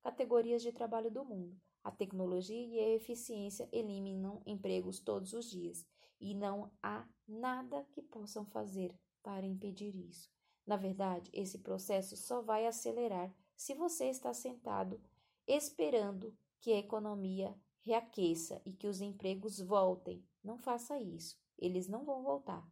categorias 0.00 0.62
de 0.62 0.70
trabalho 0.70 1.10
do 1.10 1.24
mundo. 1.24 1.60
A 1.82 1.90
tecnologia 1.90 2.66
e 2.66 2.78
a 2.78 2.94
eficiência 2.94 3.68
eliminam 3.72 4.42
empregos 4.46 5.00
todos 5.00 5.32
os 5.32 5.50
dias 5.50 5.86
e 6.20 6.34
não 6.34 6.70
há 6.82 7.08
nada 7.28 7.84
que 7.92 8.00
possam 8.00 8.44
fazer 8.46 8.98
para 9.22 9.46
impedir 9.46 9.94
isso. 9.94 10.30
Na 10.66 10.76
verdade, 10.76 11.30
esse 11.32 11.58
processo 11.58 12.16
só 12.16 12.40
vai 12.40 12.66
acelerar 12.66 13.32
se 13.54 13.74
você 13.74 14.06
está 14.06 14.32
sentado 14.32 15.00
esperando 15.46 16.36
que 16.60 16.72
a 16.72 16.78
economia 16.78 17.54
reaqueça 17.80 18.60
e 18.64 18.72
que 18.72 18.86
os 18.86 19.00
empregos 19.00 19.60
voltem. 19.60 20.24
Não 20.42 20.58
faça 20.58 20.98
isso, 20.98 21.38
eles 21.58 21.88
não 21.88 22.04
vão 22.04 22.22
voltar. 22.22 22.66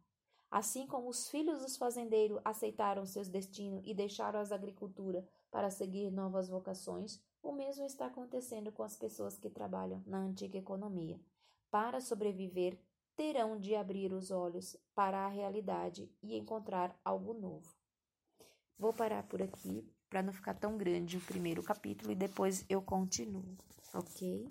Assim 0.49 0.87
como 0.87 1.09
os 1.09 1.27
filhos 1.27 1.61
dos 1.61 1.75
fazendeiros 1.75 2.39
aceitaram 2.45 3.05
seus 3.05 3.27
destinos 3.27 3.81
e 3.83 3.93
deixaram 3.93 4.39
as 4.39 4.51
agricultura 4.51 5.27
para 5.51 5.69
seguir 5.69 6.11
novas 6.11 6.47
vocações, 6.47 7.21
o 7.41 7.51
mesmo 7.51 7.85
está 7.85 8.05
acontecendo 8.07 8.71
com 8.71 8.83
as 8.83 8.95
pessoas 8.95 9.37
que 9.37 9.49
trabalham 9.49 10.03
na 10.05 10.19
antiga 10.19 10.57
economia. 10.57 11.19
Para 11.69 11.99
sobreviver, 11.99 12.79
terão 13.17 13.59
de 13.59 13.75
abrir 13.75 14.13
os 14.13 14.29
olhos 14.29 14.77
para 14.93 15.25
a 15.25 15.27
realidade 15.27 16.07
e 16.21 16.37
encontrar 16.37 16.95
algo 17.03 17.33
novo. 17.33 17.67
Vou 18.77 18.93
parar 18.93 19.23
por 19.23 19.41
aqui 19.41 19.83
para 20.07 20.21
não 20.21 20.31
ficar 20.31 20.53
tão 20.53 20.77
grande 20.77 21.17
o 21.17 21.21
primeiro 21.21 21.63
capítulo 21.63 22.11
e 22.11 22.15
depois 22.15 22.63
eu 22.69 22.79
continuo, 22.79 23.57
ok? 23.91 24.47